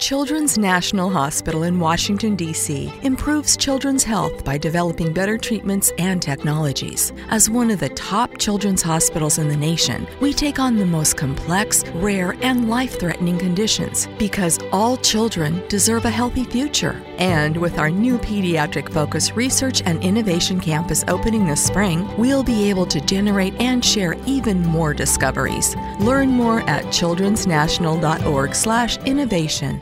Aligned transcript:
Children's 0.00 0.56
National 0.56 1.10
Hospital 1.10 1.64
in 1.64 1.78
Washington, 1.78 2.34
D.C. 2.34 2.90
improves 3.02 3.54
children's 3.54 4.02
health 4.02 4.42
by 4.44 4.56
developing 4.56 5.12
better 5.12 5.36
treatments 5.36 5.92
and 5.98 6.22
technologies. 6.22 7.12
As 7.28 7.50
one 7.50 7.70
of 7.70 7.80
the 7.80 7.90
top 7.90 8.38
children's 8.38 8.80
hospitals 8.80 9.36
in 9.36 9.48
the 9.48 9.56
nation, 9.56 10.08
we 10.20 10.32
take 10.32 10.58
on 10.58 10.76
the 10.76 10.86
most 10.86 11.18
complex, 11.18 11.84
rare, 11.96 12.34
and 12.40 12.70
life 12.70 12.98
threatening 12.98 13.36
conditions 13.36 14.08
because 14.18 14.58
all 14.72 14.96
children 14.96 15.62
deserve 15.68 16.06
a 16.06 16.10
healthy 16.10 16.44
future. 16.44 16.98
And 17.18 17.58
with 17.58 17.78
our 17.78 17.90
new 17.90 18.16
pediatric 18.18 18.90
focused 18.90 19.36
research 19.36 19.82
and 19.84 20.02
innovation 20.02 20.60
campus 20.60 21.04
opening 21.08 21.46
this 21.46 21.62
spring, 21.62 22.08
we'll 22.16 22.42
be 22.42 22.70
able 22.70 22.86
to 22.86 23.02
generate 23.02 23.52
and 23.60 23.84
share 23.84 24.16
even 24.24 24.62
more 24.62 24.94
discoveries. 24.94 25.76
Learn 25.98 26.30
more 26.30 26.62
at 26.62 26.86
childrensnational.org/innovation. 26.86 29.80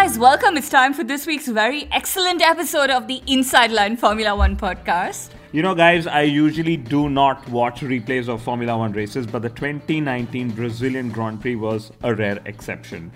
guys, 0.00 0.16
welcome. 0.16 0.56
It's 0.56 0.68
time 0.68 0.94
for 0.94 1.02
this 1.02 1.26
week's 1.26 1.48
very 1.48 1.88
excellent 1.90 2.40
episode 2.40 2.88
of 2.88 3.08
the 3.08 3.20
Inside 3.26 3.72
Line 3.72 3.96
Formula 3.96 4.36
One 4.36 4.56
podcast. 4.56 5.30
You 5.50 5.60
know, 5.60 5.74
guys, 5.74 6.06
I 6.06 6.22
usually 6.22 6.76
do 6.76 7.10
not 7.10 7.48
watch 7.48 7.80
replays 7.80 8.28
of 8.28 8.40
Formula 8.40 8.78
One 8.78 8.92
races, 8.92 9.26
but 9.26 9.42
the 9.42 9.48
2019 9.48 10.50
Brazilian 10.50 11.10
Grand 11.10 11.40
Prix 11.40 11.56
was 11.56 11.90
a 12.04 12.14
rare 12.14 12.38
exception. 12.46 13.10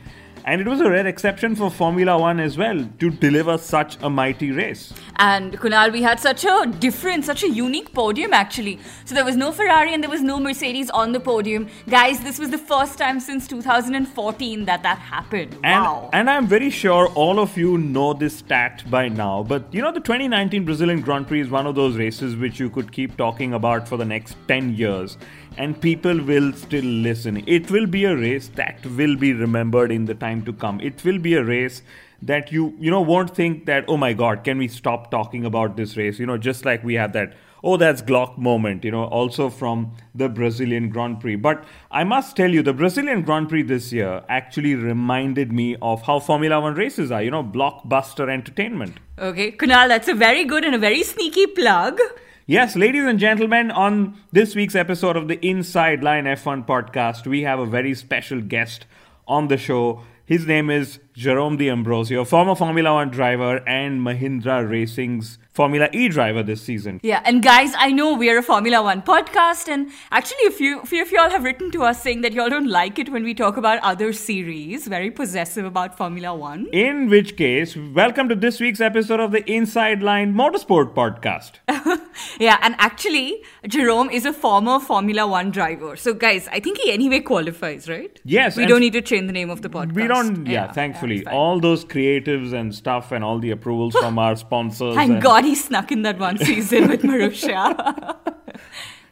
And 0.44 0.60
it 0.60 0.66
was 0.66 0.80
a 0.80 0.90
rare 0.90 1.06
exception 1.06 1.54
for 1.54 1.70
Formula 1.70 2.18
One 2.18 2.40
as 2.40 2.58
well 2.58 2.88
to 2.98 3.10
deliver 3.10 3.58
such 3.58 3.96
a 4.02 4.10
mighty 4.10 4.50
race. 4.50 4.92
And 5.16 5.58
Kunal, 5.58 5.92
we 5.92 6.02
had 6.02 6.18
such 6.18 6.44
a 6.44 6.66
different, 6.66 7.24
such 7.24 7.42
a 7.42 7.48
unique 7.48 7.92
podium 7.92 8.32
actually. 8.32 8.80
So 9.04 9.14
there 9.14 9.24
was 9.24 9.36
no 9.36 9.52
Ferrari 9.52 9.94
and 9.94 10.02
there 10.02 10.10
was 10.10 10.22
no 10.22 10.40
Mercedes 10.40 10.90
on 10.90 11.12
the 11.12 11.20
podium. 11.20 11.68
Guys, 11.88 12.20
this 12.20 12.38
was 12.38 12.50
the 12.50 12.58
first 12.58 12.98
time 12.98 13.20
since 13.20 13.46
2014 13.46 14.64
that 14.64 14.82
that 14.82 14.98
happened. 14.98 15.52
And, 15.62 15.84
wow. 15.84 16.10
and 16.12 16.28
I'm 16.28 16.46
very 16.46 16.70
sure 16.70 17.08
all 17.14 17.38
of 17.38 17.56
you 17.56 17.78
know 17.78 18.12
this 18.12 18.38
stat 18.38 18.82
by 18.90 19.08
now, 19.08 19.42
but 19.42 19.72
you 19.72 19.80
know, 19.80 19.92
the 19.92 20.00
2019 20.00 20.64
Brazilian 20.64 21.00
Grand 21.00 21.28
Prix 21.28 21.40
is 21.42 21.50
one 21.50 21.66
of 21.66 21.74
those 21.74 21.96
races 21.96 22.36
which 22.36 22.58
you 22.58 22.68
could 22.68 22.90
keep 22.90 23.16
talking 23.16 23.54
about 23.54 23.88
for 23.88 23.96
the 23.96 24.04
next 24.04 24.36
10 24.48 24.74
years, 24.74 25.16
and 25.56 25.80
people 25.80 26.20
will 26.22 26.52
still 26.52 26.84
listen. 26.84 27.42
It 27.46 27.70
will 27.70 27.86
be 27.86 28.04
a 28.04 28.16
race 28.16 28.48
that 28.56 28.84
will 28.86 29.16
be 29.16 29.32
remembered 29.32 29.92
in 29.92 30.06
the 30.06 30.14
time 30.14 30.44
to 30.44 30.52
come. 30.52 30.80
It 30.80 31.04
will 31.04 31.18
be 31.18 31.34
a 31.34 31.44
race 31.44 31.82
that 32.22 32.52
you, 32.52 32.74
you 32.78 32.90
know, 32.90 33.00
won't 33.00 33.34
think 33.34 33.66
that, 33.66 33.84
oh 33.88 33.96
my 33.96 34.12
god, 34.12 34.44
can 34.44 34.58
we 34.58 34.68
stop 34.68 35.10
talking 35.10 35.44
about 35.44 35.76
this 35.76 35.96
race? 35.96 36.18
You 36.18 36.26
know, 36.26 36.38
just 36.38 36.64
like 36.64 36.84
we 36.84 36.94
had 36.94 37.12
that 37.14 37.34
oh, 37.64 37.76
that's 37.76 38.02
Glock 38.02 38.36
moment, 38.38 38.84
you 38.84 38.90
know, 38.90 39.04
also 39.04 39.48
from 39.48 39.94
the 40.14 40.28
Brazilian 40.28 40.88
Grand 40.88 41.20
Prix. 41.20 41.36
But 41.36 41.64
I 41.90 42.04
must 42.04 42.36
tell 42.36 42.50
you, 42.50 42.62
the 42.62 42.72
Brazilian 42.72 43.22
Grand 43.22 43.48
Prix 43.48 43.62
this 43.62 43.92
year 43.92 44.22
actually 44.28 44.74
reminded 44.74 45.52
me 45.52 45.76
of 45.80 46.02
how 46.02 46.18
Formula 46.18 46.60
One 46.60 46.74
races 46.74 47.10
are, 47.10 47.22
you 47.22 47.30
know, 47.30 47.44
blockbuster 47.44 48.28
entertainment. 48.30 48.98
okay, 49.18 49.52
Kunal, 49.52 49.88
that's 49.88 50.08
a 50.08 50.14
very 50.14 50.44
good 50.44 50.64
and 50.64 50.74
a 50.74 50.78
very 50.78 51.02
sneaky 51.02 51.46
plug. 51.46 52.00
Yes, 52.46 52.74
ladies 52.74 53.04
and 53.04 53.20
gentlemen, 53.20 53.70
on 53.70 54.16
this 54.32 54.56
week's 54.56 54.74
episode 54.74 55.16
of 55.16 55.28
the 55.28 55.38
Inside 55.46 56.02
Line 56.02 56.24
F1 56.24 56.66
podcast, 56.66 57.24
we 57.24 57.42
have 57.42 57.60
a 57.60 57.66
very 57.66 57.94
special 57.94 58.40
guest 58.40 58.84
on 59.28 59.46
the 59.46 59.56
show. 59.56 60.02
His 60.24 60.44
name 60.44 60.68
is 60.68 60.98
Jerome 61.14 61.56
D'Ambrosio, 61.56 62.24
former 62.24 62.56
Formula 62.56 62.94
One 62.94 63.10
driver 63.10 63.58
and 63.68 64.00
Mahindra 64.00 64.68
Racing's 64.68 65.38
Formula 65.52 65.88
E 65.92 66.08
driver 66.08 66.42
this 66.42 66.62
season. 66.62 66.98
Yeah, 67.04 67.22
and 67.24 67.42
guys, 67.44 67.74
I 67.76 67.92
know 67.92 68.16
we're 68.16 68.38
a 68.38 68.42
Formula 68.42 68.82
One 68.82 69.02
podcast, 69.02 69.68
and 69.68 69.90
actually, 70.10 70.46
a 70.46 70.50
few, 70.50 70.82
few 70.82 71.02
of 71.02 71.12
y'all 71.12 71.30
have 71.30 71.44
written 71.44 71.70
to 71.72 71.84
us 71.84 72.02
saying 72.02 72.22
that 72.22 72.32
y'all 72.32 72.48
don't 72.48 72.68
like 72.68 72.98
it 72.98 73.10
when 73.10 73.22
we 73.22 73.34
talk 73.34 73.56
about 73.56 73.78
other 73.84 74.12
series, 74.12 74.88
very 74.88 75.12
possessive 75.12 75.64
about 75.64 75.96
Formula 75.96 76.34
One. 76.34 76.66
In 76.72 77.08
which 77.08 77.36
case, 77.36 77.76
welcome 77.76 78.28
to 78.30 78.34
this 78.34 78.58
week's 78.58 78.80
episode 78.80 79.20
of 79.20 79.30
the 79.30 79.48
Inside 79.48 80.02
Line 80.02 80.34
Motorsport 80.34 80.94
podcast. 80.94 81.60
Yeah, 82.38 82.58
and 82.62 82.74
actually, 82.78 83.42
Jerome 83.66 84.10
is 84.10 84.24
a 84.24 84.32
former 84.32 84.80
Formula 84.80 85.26
One 85.26 85.50
driver. 85.50 85.96
So, 85.96 86.14
guys, 86.14 86.48
I 86.48 86.60
think 86.60 86.78
he 86.78 86.90
anyway 86.92 87.20
qualifies, 87.20 87.88
right? 87.88 88.20
Yes, 88.24 88.56
We 88.56 88.66
don't 88.66 88.80
need 88.80 88.94
to 88.94 89.02
change 89.02 89.26
the 89.26 89.32
name 89.32 89.50
of 89.50 89.62
the 89.62 89.68
podcast. 89.68 89.94
We 89.94 90.06
don't, 90.06 90.46
yeah, 90.46 90.72
thankfully. 90.72 91.18
it's 91.18 91.24
fine. 91.24 91.34
all 91.34 91.60
those 91.60 91.84
creatives 91.84 92.52
and 92.52 92.74
stuff 92.74 93.12
and 93.12 93.22
all 93.22 93.38
the 93.38 93.50
approvals 93.50 93.94
from 93.94 94.18
our 94.18 94.36
sponsors. 94.36 94.94
Thank 94.94 95.12
and- 95.12 95.22
God 95.22 95.44
he 95.44 95.54
snuck 95.54 95.92
in 95.92 96.02
that 96.02 96.18
one 96.18 96.38
season 96.38 96.88
with 96.88 97.02
Marussia. 97.02 98.16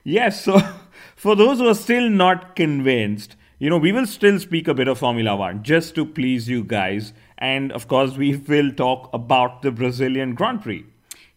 Yes, 0.03 0.45
so 0.45 0.59
for 1.15 1.37
those 1.37 1.59
who 1.59 1.69
are 1.69 1.75
still 1.75 2.09
not 2.09 2.57
convinced, 2.57 3.37
you 3.59 3.69
know, 3.69 3.77
we 3.77 3.93
will 3.93 4.07
still 4.07 4.39
speak 4.41 4.67
a 4.69 4.75
bit 4.75 4.89
of 4.89 4.99
Formula 4.99 5.37
One 5.37 5.63
just 5.63 5.95
to 5.97 6.07
please 6.07 6.49
you 6.49 6.65
guys. 6.65 7.13
And 7.37 7.71
of 7.73 7.89
course, 7.89 8.17
we 8.17 8.37
will 8.37 8.73
talk 8.73 9.11
about 9.13 9.61
the 9.63 9.71
Brazilian 9.71 10.35
Grand 10.35 10.63
Prix. 10.63 10.87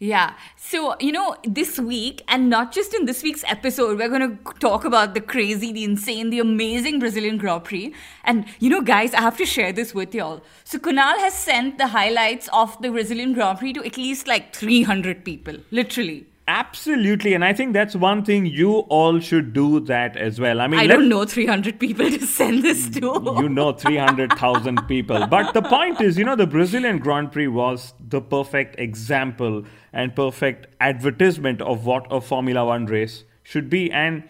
Yeah. 0.04 0.34
So, 0.58 0.98
you 1.00 1.14
know, 1.14 1.38
this 1.46 1.80
week, 1.80 2.24
and 2.28 2.50
not 2.50 2.74
just 2.74 2.94
in 2.94 3.06
this 3.06 3.24
week's 3.24 3.46
episode, 3.48 3.98
we're 3.98 4.10
going 4.10 4.38
to 4.38 4.54
talk 4.60 4.84
about 4.84 5.14
the 5.14 5.22
crazy, 5.22 5.72
the 5.72 5.86
insane, 5.86 6.30
the 6.30 6.40
amazing 6.40 7.00
Brazilian 7.00 7.38
Grand 7.38 7.64
Prix. 7.64 7.94
And, 8.26 8.46
you 8.60 8.70
know, 8.70 8.82
guys, 8.82 9.14
I 9.14 9.22
have 9.22 9.38
to 9.38 9.46
share 9.46 9.72
this 9.72 9.94
with 9.94 10.14
y'all. 10.14 10.44
So, 10.66 10.78
Kunal 10.78 11.18
has 11.20 11.34
sent 11.34 11.78
the 11.78 11.88
highlights 11.88 12.50
of 12.52 12.82
the 12.82 12.90
Brazilian 12.90 13.32
Grand 13.32 13.60
Prix 13.60 13.72
to 13.74 13.86
at 13.86 13.96
least 13.96 14.28
like 14.28 14.54
300 14.54 15.24
people, 15.24 15.56
literally. 15.72 16.28
Absolutely, 16.46 17.34
and 17.34 17.46
I 17.46 17.54
think 17.54 17.72
that's 17.72 17.96
one 17.96 18.26
thing 18.26 18.46
you 18.46 18.80
all 18.90 19.22
should 19.22 19.54
do 19.54 19.80
that 19.82 20.18
as 20.18 20.42
well. 20.42 20.60
I 20.60 20.68
mean, 20.68 20.80
I 20.80 20.88
don't 20.88 21.08
know 21.08 21.24
300 21.24 21.80
people 21.80 22.10
to 22.10 22.26
send 22.26 22.64
this 22.64 22.90
to. 22.90 23.00
you 23.40 23.48
know 23.48 23.72
300,000 23.84 24.86
people. 24.88 25.26
But 25.28 25.54
the 25.54 25.62
point 25.62 26.02
is, 26.02 26.18
you 26.18 26.26
know, 26.26 26.36
the 26.36 26.46
Brazilian 26.46 26.98
Grand 26.98 27.32
Prix 27.32 27.48
was 27.48 27.94
the 28.00 28.20
perfect 28.20 28.78
example 28.78 29.64
and 29.94 30.14
perfect 30.14 30.68
advertisement 30.82 31.62
of 31.62 31.86
what 31.86 32.08
a 32.12 32.20
Formula 32.20 32.66
One 32.66 32.88
race 32.88 33.24
should 33.42 33.70
be. 33.70 33.90
And 33.90 34.24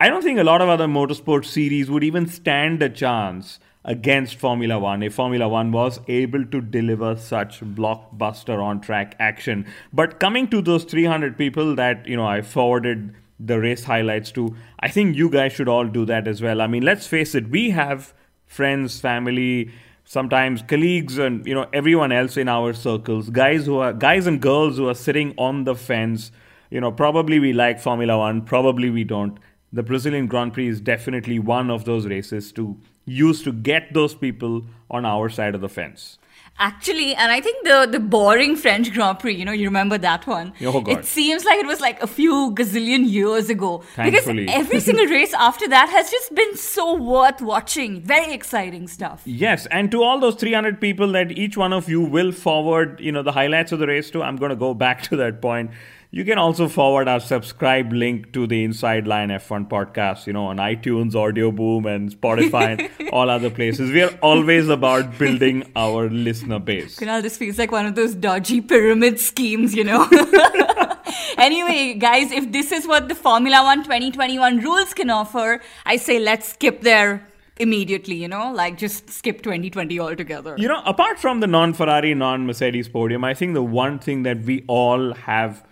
I 0.00 0.10
don't 0.10 0.22
think 0.22 0.38
a 0.38 0.44
lot 0.44 0.60
of 0.60 0.68
other 0.68 0.86
motorsport 0.86 1.46
series 1.46 1.90
would 1.90 2.04
even 2.04 2.26
stand 2.26 2.82
a 2.82 2.90
chance 2.90 3.58
against 3.84 4.36
Formula 4.36 4.78
One 4.78 5.02
if 5.02 5.14
Formula 5.14 5.48
One 5.48 5.72
was 5.72 6.00
able 6.08 6.44
to 6.46 6.60
deliver 6.60 7.16
such 7.16 7.60
blockbuster 7.60 8.62
on 8.62 8.80
track 8.80 9.14
action. 9.18 9.66
But 9.92 10.20
coming 10.20 10.48
to 10.48 10.60
those 10.60 10.84
300 10.84 11.38
people 11.38 11.74
that, 11.76 12.06
you 12.06 12.16
know, 12.16 12.26
I 12.26 12.42
forwarded 12.42 13.14
the 13.40 13.60
race 13.60 13.84
highlights 13.84 14.32
to, 14.32 14.56
I 14.80 14.88
think 14.88 15.16
you 15.16 15.30
guys 15.30 15.52
should 15.52 15.68
all 15.68 15.86
do 15.86 16.04
that 16.06 16.26
as 16.26 16.42
well. 16.42 16.60
I 16.60 16.66
mean, 16.66 16.82
let's 16.82 17.06
face 17.06 17.34
it, 17.34 17.48
we 17.48 17.70
have 17.70 18.12
friends, 18.46 19.00
family, 19.00 19.70
sometimes 20.08 20.62
colleagues 20.62 21.18
and 21.18 21.46
you 21.46 21.54
know 21.54 21.66
everyone 21.70 22.10
else 22.10 22.38
in 22.38 22.48
our 22.48 22.72
circles 22.72 23.28
guys 23.28 23.66
who 23.66 23.76
are 23.76 23.92
guys 23.92 24.26
and 24.26 24.40
girls 24.40 24.78
who 24.78 24.88
are 24.88 24.94
sitting 24.94 25.34
on 25.36 25.64
the 25.64 25.74
fence 25.74 26.32
you 26.70 26.80
know 26.80 26.90
probably 26.90 27.38
we 27.38 27.52
like 27.52 27.78
formula 27.78 28.16
1 28.16 28.40
probably 28.46 28.88
we 28.88 29.04
don't 29.04 29.38
the 29.72 29.82
brazilian 29.82 30.26
grand 30.26 30.52
prix 30.52 30.68
is 30.68 30.80
definitely 30.80 31.38
one 31.38 31.70
of 31.70 31.84
those 31.84 32.06
races 32.06 32.52
to 32.52 32.76
use 33.04 33.42
to 33.42 33.52
get 33.52 33.92
those 33.94 34.14
people 34.14 34.64
on 34.90 35.04
our 35.04 35.28
side 35.28 35.54
of 35.54 35.60
the 35.60 35.68
fence 35.68 36.18
Actually, 36.60 37.14
and 37.14 37.30
I 37.30 37.40
think 37.40 37.64
the 37.64 37.86
the 37.88 38.00
boring 38.00 38.56
French 38.56 38.92
Grand 38.92 39.20
Prix, 39.20 39.36
you 39.36 39.44
know, 39.44 39.52
you 39.52 39.66
remember 39.66 39.96
that 39.96 40.26
one. 40.26 40.52
Oh, 40.62 40.80
God. 40.80 40.98
It 40.98 41.04
seems 41.04 41.44
like 41.44 41.60
it 41.60 41.66
was 41.66 41.80
like 41.80 42.02
a 42.02 42.08
few 42.08 42.52
gazillion 42.52 43.08
years 43.08 43.48
ago. 43.48 43.84
Thankfully. 43.94 44.46
Because 44.46 44.60
every 44.60 44.80
single 44.80 45.06
race 45.06 45.32
after 45.34 45.68
that 45.68 45.88
has 45.88 46.10
just 46.10 46.34
been 46.34 46.56
so 46.56 46.96
worth 46.96 47.40
watching. 47.40 48.02
Very 48.02 48.32
exciting 48.34 48.88
stuff. 48.88 49.22
Yes, 49.24 49.66
and 49.66 49.88
to 49.92 50.02
all 50.02 50.18
those 50.18 50.34
300 50.34 50.80
people 50.80 51.12
that 51.12 51.30
each 51.30 51.56
one 51.56 51.72
of 51.72 51.88
you 51.88 52.00
will 52.00 52.32
forward, 52.32 52.98
you 52.98 53.12
know, 53.12 53.22
the 53.22 53.32
highlights 53.32 53.70
of 53.70 53.78
the 53.78 53.86
race 53.86 54.10
to, 54.10 54.24
I'm 54.24 54.36
going 54.36 54.50
to 54.50 54.56
go 54.56 54.74
back 54.74 55.02
to 55.10 55.16
that 55.16 55.40
point. 55.40 55.70
You 56.10 56.24
can 56.24 56.38
also 56.38 56.68
forward 56.68 57.06
our 57.06 57.20
subscribe 57.20 57.92
link 57.92 58.32
to 58.32 58.46
the 58.46 58.64
Inside 58.64 59.06
Line 59.06 59.28
F1 59.28 59.68
podcast, 59.68 60.26
you 60.26 60.32
know, 60.32 60.46
on 60.46 60.56
iTunes, 60.56 61.12
Audioboom, 61.12 61.84
and 61.84 62.10
Spotify, 62.10 62.90
and 62.98 63.10
all 63.12 63.28
other 63.28 63.50
places. 63.50 63.90
We 63.90 64.00
are 64.00 64.18
always 64.22 64.70
about 64.70 65.18
building 65.18 65.70
our 65.76 66.08
listener 66.08 66.60
base. 66.60 66.96
Kunal, 67.00 67.20
this 67.20 67.36
feels 67.36 67.58
like 67.58 67.70
one 67.72 67.84
of 67.84 67.94
those 67.94 68.14
dodgy 68.14 68.62
pyramid 68.62 69.20
schemes, 69.20 69.74
you 69.74 69.84
know. 69.84 70.08
anyway, 71.36 71.92
guys, 71.92 72.32
if 72.32 72.52
this 72.52 72.72
is 72.72 72.86
what 72.86 73.10
the 73.10 73.14
Formula 73.14 73.62
One 73.62 73.82
2021 73.82 74.60
rules 74.60 74.94
can 74.94 75.10
offer, 75.10 75.60
I 75.84 75.98
say 75.98 76.18
let's 76.18 76.48
skip 76.48 76.80
there 76.80 77.28
immediately, 77.58 78.14
you 78.14 78.28
know, 78.28 78.50
like 78.50 78.78
just 78.78 79.10
skip 79.10 79.42
2020 79.42 80.00
altogether. 80.00 80.54
You 80.56 80.68
know, 80.68 80.80
apart 80.86 81.18
from 81.18 81.40
the 81.40 81.46
non 81.46 81.74
Ferrari, 81.74 82.14
non 82.14 82.46
Mercedes 82.46 82.88
podium, 82.88 83.24
I 83.24 83.34
think 83.34 83.52
the 83.52 83.62
one 83.62 83.98
thing 83.98 84.22
that 84.22 84.40
we 84.40 84.64
all 84.68 85.12
have 85.12 85.67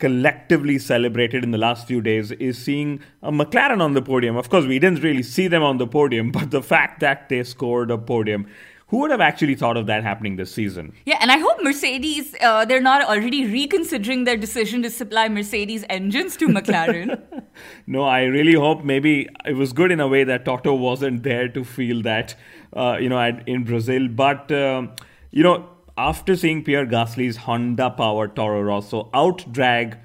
collectively 0.00 0.78
celebrated 0.78 1.44
in 1.44 1.50
the 1.52 1.58
last 1.58 1.86
few 1.86 2.00
days 2.00 2.32
is 2.32 2.58
seeing 2.58 3.00
a 3.22 3.30
McLaren 3.30 3.80
on 3.80 3.94
the 3.94 4.02
podium. 4.02 4.36
Of 4.36 4.48
course, 4.48 4.66
we 4.66 4.78
didn't 4.78 5.02
really 5.02 5.22
see 5.22 5.46
them 5.46 5.62
on 5.62 5.78
the 5.78 5.86
podium, 5.86 6.32
but 6.38 6.50
the 6.50 6.62
fact 6.62 7.00
that 7.00 7.28
they 7.28 7.44
scored 7.44 7.90
a 7.90 7.98
podium 7.98 8.46
who 8.90 8.98
would 8.98 9.12
have 9.12 9.20
actually 9.20 9.54
thought 9.54 9.76
of 9.76 9.86
that 9.86 10.02
happening 10.02 10.34
this 10.34 10.52
season? 10.52 10.92
Yeah, 11.06 11.18
and 11.20 11.30
I 11.30 11.38
hope 11.38 11.62
Mercedes, 11.62 12.34
uh, 12.40 12.64
they're 12.64 12.80
not 12.80 13.04
already 13.04 13.46
reconsidering 13.46 14.24
their 14.24 14.36
decision 14.36 14.82
to 14.82 14.90
supply 14.90 15.28
Mercedes 15.28 15.84
engines 15.88 16.36
to 16.38 16.48
McLaren. 16.48 17.22
no, 17.86 18.02
I 18.02 18.22
really 18.22 18.54
hope 18.54 18.82
maybe 18.82 19.28
it 19.44 19.52
was 19.52 19.72
good 19.72 19.92
in 19.92 20.00
a 20.00 20.08
way 20.08 20.24
that 20.24 20.44
Toto 20.44 20.74
wasn't 20.74 21.22
there 21.22 21.46
to 21.48 21.64
feel 21.64 22.02
that, 22.02 22.34
uh, 22.72 22.96
you 23.00 23.08
know, 23.08 23.20
in 23.46 23.62
Brazil. 23.62 24.08
But, 24.08 24.50
um, 24.50 24.90
you 25.30 25.44
know, 25.44 25.68
after 26.00 26.34
seeing 26.34 26.64
Pierre 26.64 26.86
Gasly's 26.86 27.36
Honda 27.36 27.90
powered 27.90 28.34
Toro 28.34 28.62
Rosso 28.62 29.10
outdrag 29.12 29.98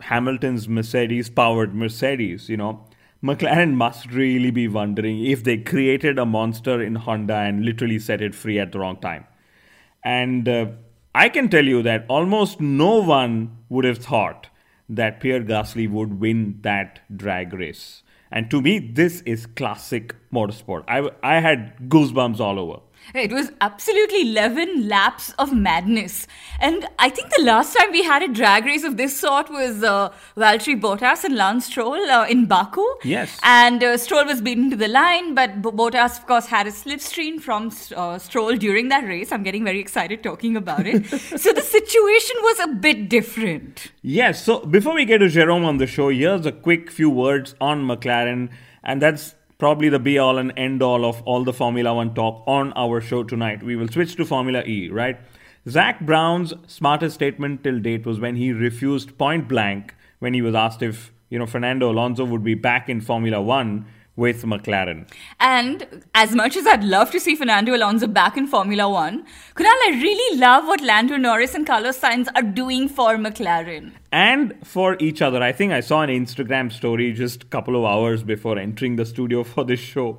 Hamilton's 0.00 0.68
Mercedes 0.68 1.28
powered 1.28 1.74
Mercedes, 1.74 2.48
you 2.48 2.56
know, 2.56 2.84
McLaren 3.22 3.72
must 3.74 4.12
really 4.12 4.52
be 4.52 4.68
wondering 4.68 5.24
if 5.26 5.42
they 5.42 5.58
created 5.58 6.20
a 6.20 6.24
monster 6.24 6.80
in 6.80 6.94
Honda 6.94 7.34
and 7.34 7.64
literally 7.64 7.98
set 7.98 8.22
it 8.22 8.34
free 8.34 8.60
at 8.60 8.70
the 8.70 8.78
wrong 8.78 8.98
time. 9.00 9.26
And 10.04 10.48
uh, 10.48 10.66
I 11.14 11.28
can 11.28 11.48
tell 11.48 11.64
you 11.64 11.82
that 11.82 12.06
almost 12.08 12.60
no 12.60 13.02
one 13.02 13.58
would 13.68 13.84
have 13.84 13.98
thought 13.98 14.46
that 14.88 15.20
Pierre 15.20 15.42
Gasly 15.42 15.90
would 15.90 16.20
win 16.20 16.60
that 16.62 17.00
drag 17.14 17.52
race. 17.52 18.04
And 18.30 18.48
to 18.52 18.62
me, 18.62 18.78
this 18.78 19.20
is 19.22 19.46
classic 19.46 20.14
motorsport. 20.32 20.84
I, 20.86 21.10
I 21.24 21.40
had 21.40 21.76
goosebumps 21.88 22.38
all 22.38 22.60
over. 22.60 22.80
It 23.14 23.32
was 23.32 23.50
absolutely 23.60 24.30
11 24.30 24.88
laps 24.88 25.32
of 25.38 25.52
madness. 25.52 26.26
And 26.60 26.86
I 26.98 27.08
think 27.08 27.32
the 27.34 27.42
last 27.42 27.76
time 27.76 27.90
we 27.90 28.02
had 28.02 28.22
a 28.22 28.28
drag 28.28 28.64
race 28.64 28.84
of 28.84 28.96
this 28.96 29.18
sort 29.18 29.50
was 29.50 29.82
uh, 29.82 30.12
Valtteri 30.36 30.80
Bottas 30.80 31.24
and 31.24 31.36
Lance 31.36 31.66
Stroll 31.66 31.94
uh, 31.94 32.26
in 32.26 32.46
Baku. 32.46 32.84
Yes. 33.02 33.38
And 33.42 33.82
uh, 33.82 33.96
Stroll 33.96 34.26
was 34.26 34.40
beaten 34.40 34.70
to 34.70 34.76
the 34.76 34.88
line, 34.88 35.34
but 35.34 35.62
B- 35.62 35.70
Bottas, 35.70 36.18
of 36.18 36.26
course, 36.26 36.46
had 36.46 36.66
a 36.66 36.70
slipstream 36.70 37.40
from 37.40 37.72
uh, 37.96 38.18
Stroll 38.18 38.56
during 38.56 38.88
that 38.88 39.04
race. 39.04 39.32
I'm 39.32 39.42
getting 39.42 39.64
very 39.64 39.80
excited 39.80 40.22
talking 40.22 40.56
about 40.56 40.86
it. 40.86 41.06
so 41.40 41.52
the 41.52 41.62
situation 41.62 42.36
was 42.42 42.60
a 42.60 42.68
bit 42.68 43.08
different. 43.08 43.92
Yes. 44.02 44.44
So 44.44 44.60
before 44.64 44.94
we 44.94 45.04
get 45.04 45.18
to 45.18 45.28
Jerome 45.28 45.64
on 45.64 45.78
the 45.78 45.86
show, 45.86 46.10
here's 46.10 46.46
a 46.46 46.52
quick 46.52 46.90
few 46.90 47.10
words 47.10 47.54
on 47.60 47.82
McLaren. 47.86 48.50
And 48.82 49.02
that's 49.02 49.34
probably 49.60 49.90
the 49.90 49.98
be 49.98 50.18
all 50.18 50.38
and 50.38 50.52
end 50.56 50.82
all 50.82 51.04
of 51.04 51.22
all 51.22 51.44
the 51.44 51.52
Formula 51.52 51.94
One 51.94 52.14
talk 52.14 52.42
on 52.46 52.72
our 52.74 53.00
show 53.00 53.22
tonight. 53.22 53.62
We 53.62 53.76
will 53.76 53.88
switch 53.88 54.16
to 54.16 54.24
Formula 54.24 54.64
E, 54.64 54.88
right? 54.88 55.20
Zak 55.68 56.00
Brown's 56.00 56.54
smartest 56.66 57.14
statement 57.14 57.62
till 57.62 57.78
date 57.78 58.06
was 58.06 58.18
when 58.18 58.36
he 58.36 58.52
refused 58.52 59.18
point 59.18 59.46
blank 59.46 59.94
when 60.18 60.32
he 60.32 60.40
was 60.40 60.54
asked 60.54 60.82
if 60.82 61.12
you 61.28 61.38
know 61.38 61.46
Fernando 61.46 61.90
Alonso 61.92 62.24
would 62.24 62.42
be 62.42 62.54
back 62.54 62.88
in 62.88 63.00
Formula 63.00 63.40
One 63.40 63.86
with 64.20 64.42
McLaren. 64.44 65.06
And 65.40 66.04
as 66.14 66.34
much 66.34 66.54
as 66.54 66.66
I'd 66.66 66.84
love 66.84 67.10
to 67.12 67.18
see 67.18 67.34
Fernando 67.34 67.74
Alonso 67.74 68.06
back 68.06 68.36
in 68.36 68.46
Formula 68.46 68.86
One, 68.86 69.24
Kunal, 69.54 69.78
I 69.86 69.98
really 70.02 70.38
love 70.38 70.66
what 70.66 70.82
Lando 70.82 71.16
Norris 71.16 71.54
and 71.54 71.66
Carlos 71.66 71.98
Sainz 71.98 72.28
are 72.34 72.42
doing 72.42 72.86
for 72.86 73.16
McLaren. 73.16 73.92
And 74.12 74.54
for 74.62 74.98
each 75.00 75.22
other. 75.22 75.42
I 75.42 75.52
think 75.52 75.72
I 75.72 75.80
saw 75.80 76.02
an 76.02 76.10
Instagram 76.10 76.70
story 76.70 77.12
just 77.14 77.44
a 77.44 77.46
couple 77.46 77.76
of 77.76 77.84
hours 77.86 78.22
before 78.22 78.58
entering 78.58 78.96
the 78.96 79.06
studio 79.06 79.42
for 79.52 79.64
this 79.64 79.80
show 79.80 80.18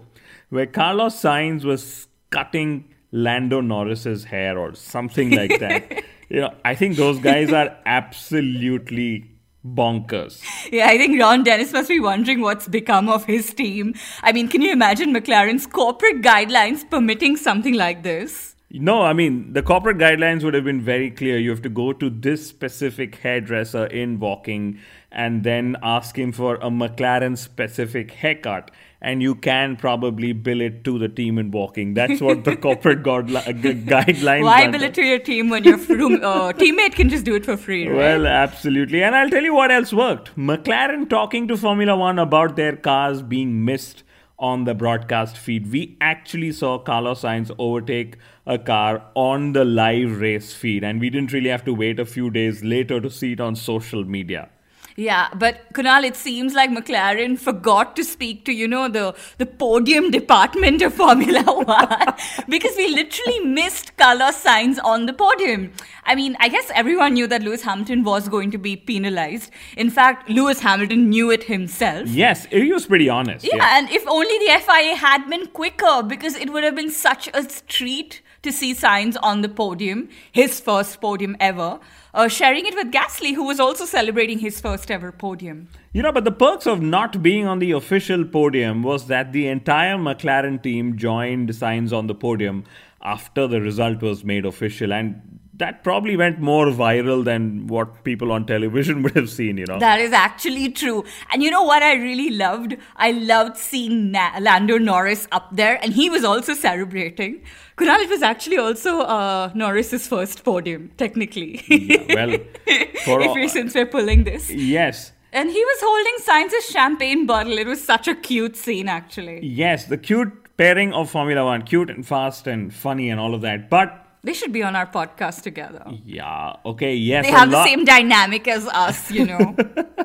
where 0.50 0.66
Carlos 0.66 1.16
Sainz 1.16 1.64
was 1.64 2.08
cutting 2.32 2.86
Lando 3.12 3.62
Norris's 3.62 4.24
hair 4.24 4.58
or 4.58 4.74
something 4.74 5.30
like 5.30 5.60
that. 5.60 6.04
you 6.30 6.42
know, 6.42 6.56
I 6.66 6.74
think 6.74 6.96
those 6.96 7.20
guys 7.20 7.54
are 7.54 7.78
absolutely 7.86 9.31
bonkers. 9.66 10.44
Yeah, 10.72 10.88
I 10.88 10.98
think 10.98 11.20
Ron 11.20 11.44
Dennis 11.44 11.72
must 11.72 11.90
be 11.90 12.00
wondering 12.00 12.42
what's 12.42 12.68
become 12.68 13.10
of 13.10 13.26
his 13.26 13.54
team. 13.54 13.94
I 14.22 14.32
mean, 14.32 14.48
can 14.48 14.62
you 14.62 14.72
imagine 14.72 15.14
McLaren's 15.14 15.68
corporate 15.68 16.22
guidelines 16.22 16.90
permitting 16.90 17.38
something 17.38 17.74
like 17.74 18.04
this? 18.04 18.56
No, 18.74 19.02
I 19.02 19.12
mean, 19.12 19.52
the 19.52 19.62
corporate 19.62 19.98
guidelines 19.98 20.44
would 20.44 20.54
have 20.54 20.64
been 20.64 20.82
very 20.82 21.12
clear. 21.12 21.38
You 21.38 21.50
have 21.50 21.62
to 21.64 21.70
go 21.70 21.92
to 21.92 22.10
this 22.10 22.48
specific 22.48 23.16
hairdresser 23.16 23.86
in 23.88 24.18
Woking 24.18 24.80
and 25.12 25.44
then 25.44 25.76
ask 25.84 26.18
him 26.18 26.32
for 26.32 26.56
a 26.56 26.70
McLaren 26.70 27.38
specific 27.38 28.12
haircut 28.12 28.72
and 29.02 29.22
you 29.22 29.34
can 29.34 29.76
probably 29.76 30.32
bill 30.32 30.62
it 30.62 30.84
to 30.84 31.00
the 31.00 31.10
team 31.10 31.40
in 31.40 31.50
Woking. 31.50 31.96
That's 31.96 32.22
what 32.22 32.44
the 32.44 32.56
corporate 32.56 33.02
guidelines. 33.04 34.44
Why 34.44 34.68
bill 34.68 34.84
it 34.84 34.94
to 34.94 35.02
your 35.02 35.20
team 35.20 35.50
when 35.50 35.64
your 35.64 35.78
room, 35.78 36.20
uh, 36.24 36.54
teammate 36.54 36.94
can 36.94 37.10
just 37.10 37.26
do 37.26 37.36
it 37.36 37.44
for 37.46 37.58
free? 37.58 37.88
Right? 37.88 37.98
Well, 37.98 38.28
absolutely. 38.28 39.04
And 39.04 39.16
I'll 39.16 39.30
tell 39.30 39.44
you 39.44 39.56
what 39.56 39.72
else 39.72 39.92
worked. 39.92 40.36
McLaren 40.38 41.10
talking 41.10 41.48
to 41.48 41.58
Formula 41.58 41.96
One 41.96 42.20
about 42.20 42.56
their 42.56 42.76
cars 42.76 43.24
being 43.24 43.66
missed 43.66 44.04
on 44.38 44.64
the 44.66 44.74
broadcast 44.74 45.38
feed. 45.38 45.72
We 45.72 45.98
actually 46.02 46.52
saw 46.52 46.80
Carlos 46.80 47.22
Sainz 47.22 47.52
overtake 47.58 48.18
a 48.46 48.58
car 48.58 49.04
on 49.16 49.54
the 49.54 49.64
live 49.64 50.20
race 50.20 50.54
feed, 50.54 50.84
and 50.84 51.00
we 51.00 51.10
didn't 51.10 51.32
really 51.32 51.50
have 51.50 51.64
to 51.66 51.74
wait 51.74 52.00
a 52.00 52.06
few 52.06 52.30
days 52.32 52.64
later 52.64 53.00
to 53.00 53.10
see 53.10 53.34
it 53.34 53.40
on 53.40 53.56
social 53.56 54.04
media. 54.04 54.50
Yeah, 54.96 55.30
but 55.36 55.74
Kunal, 55.74 56.04
it 56.04 56.16
seems 56.16 56.54
like 56.54 56.70
McLaren 56.70 57.40
forgot 57.40 57.96
to 57.96 58.04
speak 58.04 58.46
to, 58.46 58.52
you 58.52 58.68
know, 58.68 58.88
the, 58.88 59.16
the 59.38 59.46
podium 59.46 60.12
department 60.12 60.82
of 60.82 60.94
Formula 60.94 61.42
One 61.46 62.14
because 62.50 62.76
we 62.76 62.94
literally 62.94 63.40
missed 63.40 63.96
Carlos 63.98 64.44
Sainz 64.44 64.80
on 64.84 65.06
the 65.06 65.14
podium. 65.14 65.72
I 66.04 66.16
mean, 66.16 66.36
I 66.40 66.50
guess 66.50 66.72
everyone 66.74 67.14
knew 67.14 67.28
that 67.28 67.42
Lewis 67.42 67.62
Hamilton 67.62 68.04
was 68.04 68.28
going 68.28 68.52
to 68.52 68.58
be 68.58 68.76
penalized. 68.76 69.52
In 69.78 69.90
fact, 69.90 70.30
Lewis 70.30 70.60
Hamilton 70.60 71.10
knew 71.10 71.32
it 71.32 71.44
himself. 71.44 72.10
Yes, 72.10 72.46
he 72.46 72.72
was 72.72 72.86
pretty 72.86 73.10
honest. 73.10 73.46
Yeah, 73.46 73.56
yeah. 73.58 73.78
and 73.78 73.90
if 73.90 74.08
only 74.08 74.38
the 74.40 74.60
FIA 74.60 74.96
had 74.96 75.30
been 75.30 75.48
quicker 75.48 76.04
because 76.04 76.36
it 76.36 76.52
would 76.52 76.64
have 76.64 76.76
been 76.76 76.92
such 76.92 77.30
a 77.34 77.44
treat 77.68 78.22
to 78.44 78.52
see 78.52 78.74
Sainz 78.74 79.16
on 79.22 79.42
the 79.42 79.50
podium, 79.50 80.10
his 80.32 80.60
first 80.60 81.00
podium 81.00 81.36
ever 81.40 81.80
uh, 82.14 82.28
sharing 82.28 82.66
it 82.66 82.76
with 82.76 82.92
Gasly, 82.92 83.36
who 83.36 83.44
was 83.44 83.60
also 83.60 83.86
celebrating 83.86 84.40
his 84.40 84.60
first 84.60 84.92
ever 84.92 85.12
podium. 85.12 85.70
You 85.94 86.02
know, 86.02 86.12
but 86.12 86.26
the 86.26 86.32
perks 86.32 86.66
of 86.66 86.82
not 86.82 87.22
being 87.22 87.48
on 87.48 87.60
the 87.60 87.72
official 87.72 88.26
podium 88.26 88.84
was 88.84 89.08
that 89.08 89.32
the 89.32 89.48
entire 89.48 89.96
McLaren 89.98 90.62
team 90.62 90.98
joined 90.98 91.50
Sainz 91.50 91.94
on 91.94 92.08
the 92.08 92.16
podium 92.16 92.66
after 93.02 93.48
the 93.48 93.62
result 93.62 94.02
was 94.02 94.24
made 94.24 94.46
official. 94.46 94.94
And 94.94 95.40
that 95.62 95.84
probably 95.84 96.18
went 96.18 96.40
more 96.40 96.66
viral 96.68 97.24
than 97.24 97.68
what 97.68 98.04
people 98.04 98.32
on 98.32 98.46
television 98.46 99.04
would 99.04 99.16
have 99.16 99.30
seen, 99.30 99.58
you 99.58 99.66
know. 99.66 99.80
That 99.80 100.02
is 100.02 100.12
actually 100.12 100.70
true. 100.72 101.06
And 101.32 101.44
you 101.44 101.52
know 101.52 101.64
what 101.64 101.84
I 101.84 101.94
really 101.94 102.32
loved? 102.32 102.76
I 102.98 103.12
loved 103.12 103.58
seeing 103.58 104.12
Na- 104.12 104.38
Lando 104.40 104.78
Norris 104.78 105.28
up 105.32 105.56
there, 105.56 105.80
and 105.84 105.94
he 105.94 106.10
was 106.10 106.24
also 106.24 106.54
celebrating. 106.54 107.42
Kunal, 107.78 108.00
it 108.00 108.10
was 108.10 108.22
actually 108.22 108.58
also 108.58 109.02
uh, 109.02 109.52
Norris's 109.56 110.08
first 110.08 110.44
podium, 110.44 110.92
technically. 110.98 111.64
yeah, 111.70 112.16
well, 112.16 112.38
if 112.68 113.36
we, 113.36 113.48
since 113.48 113.76
we're 113.76 113.86
pulling 113.86 114.24
this. 114.24 114.50
Yes. 114.50 115.12
And 115.34 115.50
he 115.50 115.64
was 115.64 115.78
holding 115.82 116.18
Sainz's 116.26 116.70
champagne 116.70 117.26
bottle. 117.26 117.58
It 117.58 117.68
was 117.68 117.82
such 117.84 118.08
a 118.08 118.16
cute 118.16 118.58
scene, 118.58 118.90
actually. 118.90 119.46
Yes, 119.46 119.86
the 119.86 119.98
cute 119.98 120.58
pairing 120.58 120.94
of 120.94 121.10
Formula 121.10 121.46
One, 121.46 121.62
cute 121.62 121.90
and 121.90 122.06
fast 122.06 122.48
and 122.48 122.74
funny 122.74 123.10
and 123.10 123.20
all 123.20 123.34
of 123.34 123.42
that. 123.42 123.70
But 123.70 124.11
they 124.24 124.34
should 124.34 124.52
be 124.52 124.64
on 124.64 124.76
our 124.76 124.86
podcast 124.86 125.42
together. 125.42 125.84
Yeah. 126.06 126.56
Okay. 126.66 126.96
Yes. 126.96 127.26
They 127.26 127.32
have 127.32 127.50
the 127.50 127.64
same 127.64 127.86
dynamic 127.86 128.48
as 128.48 128.68
us, 128.68 129.12
you 129.12 129.26
know. 129.26 129.56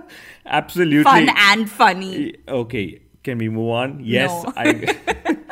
Absolutely. 0.46 1.04
Fun 1.04 1.28
and 1.36 1.70
funny. 1.70 2.34
Okay. 2.48 3.02
Can 3.22 3.38
we 3.38 3.48
move 3.48 3.70
on? 3.70 4.00
Yes. 4.02 4.30
No. 4.30 4.52
I. 4.56 5.36